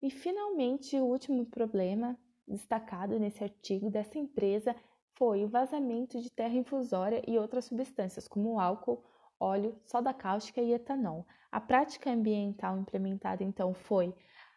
E 0.00 0.08
finalmente, 0.08 0.96
o 0.96 1.04
último 1.04 1.44
problema 1.44 2.18
destacado 2.46 3.18
nesse 3.18 3.42
artigo 3.42 3.90
dessa 3.90 4.18
empresa 4.18 4.74
foi 5.14 5.44
o 5.44 5.48
vazamento 5.48 6.20
de 6.20 6.30
terra 6.30 6.54
infusória 6.54 7.22
e 7.26 7.38
outras 7.38 7.66
substâncias, 7.66 8.26
como 8.26 8.58
álcool, 8.58 9.02
óleo, 9.38 9.78
soda 9.86 10.12
cáustica 10.12 10.60
e 10.60 10.72
etanol. 10.72 11.26
A 11.50 11.60
prática 11.60 12.10
ambiental 12.10 12.78
implementada 12.78 13.44
então 13.44 13.72
foi 13.72 14.14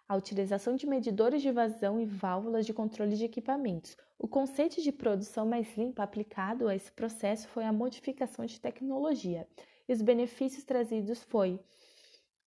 a 0.08 0.16
utilização 0.16 0.76
de 0.76 0.88
medidores 0.88 1.42
de 1.42 1.52
vazão 1.52 2.00
e 2.00 2.06
válvulas 2.06 2.66
de 2.66 2.74
controle 2.74 3.16
de 3.16 3.26
equipamentos. 3.26 3.98
O 4.18 4.28
conceito 4.28 4.82
de 4.82 4.92
produção 4.92 5.46
mais 5.46 5.76
limpa 5.78 6.02
aplicado 6.02 6.68
a 6.68 6.76
esse 6.76 6.92
processo 6.92 7.48
foi 7.50 7.66
a 7.66 7.74
modificação 7.74 8.46
de 8.46 8.60
tecnologia. 8.60 9.48
E 9.88 9.94
os 9.94 10.02
benefícios 10.02 10.64
trazidos 10.64 11.24
foi 11.24 11.60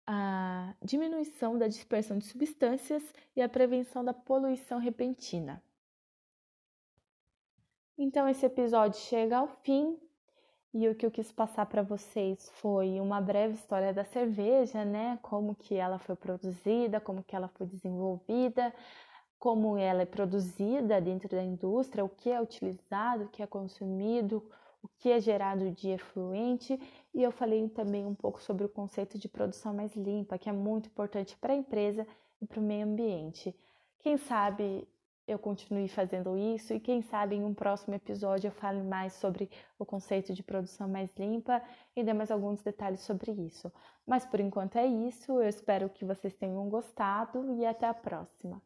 a 0.07 0.75
diminuição 0.83 1.59
da 1.59 1.69
dispersão 1.69 2.19
de 2.19 2.27
substâncias 2.27 3.03
e 3.37 3.43
a 3.43 3.49
prevenção 3.49 4.05
da 4.05 4.12
poluição 4.12 4.79
repentina. 4.79 5.62
Então, 7.97 8.29
esse 8.29 8.45
episódio 8.45 8.99
chega 8.99 9.38
ao 9.38 9.49
fim 9.49 9.99
e 10.75 10.88
o 10.88 10.95
que 10.95 11.05
eu 11.05 11.11
quis 11.11 11.31
passar 11.31 11.67
para 11.67 11.83
vocês 11.83 12.51
foi 12.55 12.99
uma 12.99 13.21
breve 13.21 13.55
história 13.55 13.93
da 13.93 14.05
cerveja, 14.05 14.85
né? 14.85 15.19
Como 15.23 15.55
que 15.55 15.75
ela 15.75 15.99
foi 15.99 16.17
produzida, 16.17 17.01
como 17.01 17.23
que 17.23 17.37
ela 17.37 17.49
foi 17.49 17.67
desenvolvida, 17.67 18.75
como 19.38 19.77
ela 19.77 20.03
é 20.03 20.07
produzida 20.07 21.01
dentro 21.01 21.29
da 21.29 21.43
indústria, 21.43 22.05
o 22.05 22.09
que 22.09 22.31
é 22.31 22.41
utilizado, 22.41 23.25
o 23.25 23.29
que 23.29 23.43
é 23.43 23.47
consumido, 23.47 24.43
o 24.83 24.88
que 24.99 25.11
é 25.11 25.21
gerado 25.21 25.71
de 25.71 25.90
efluente, 25.90 26.79
e 27.14 27.23
eu 27.23 27.31
falei 27.31 27.68
também 27.68 28.05
um 28.05 28.14
pouco 28.14 28.42
sobre 28.42 28.64
o 28.64 28.68
conceito 28.68 29.18
de 29.18 29.29
produção 29.29 29.73
mais 29.73 29.95
limpa, 29.95 30.38
que 30.38 30.49
é 30.49 30.53
muito 30.53 30.88
importante 30.88 31.37
para 31.37 31.53
a 31.53 31.57
empresa 31.57 32.07
e 32.40 32.47
para 32.47 32.61
o 32.61 32.62
meio 32.62 32.85
ambiente. 32.85 33.55
Quem 33.99 34.16
sabe 34.16 34.88
eu 35.27 35.38
continue 35.38 35.88
fazendo 35.88 36.37
isso 36.37 36.75
e 36.75 36.81
quem 36.81 37.01
sabe 37.01 37.37
em 37.37 37.45
um 37.45 37.55
próximo 37.55 37.95
episódio 37.95 38.49
eu 38.49 38.53
fale 38.53 38.83
mais 38.83 39.12
sobre 39.14 39.49
o 39.79 39.87
conceito 39.87 40.35
de 40.35 40.42
produção 40.42 40.88
mais 40.88 41.14
limpa 41.16 41.62
e 41.95 42.03
dê 42.03 42.12
mais 42.12 42.31
alguns 42.31 42.62
detalhes 42.62 43.01
sobre 43.01 43.31
isso. 43.31 43.73
Mas 44.07 44.27
por 44.27 44.40
enquanto 44.40 44.77
é 44.77 44.87
isso, 44.87 45.40
eu 45.40 45.49
espero 45.49 45.88
que 45.88 46.05
vocês 46.05 46.35
tenham 46.35 46.68
gostado 46.68 47.55
e 47.55 47.64
até 47.64 47.87
a 47.87 47.95
próxima. 47.95 48.61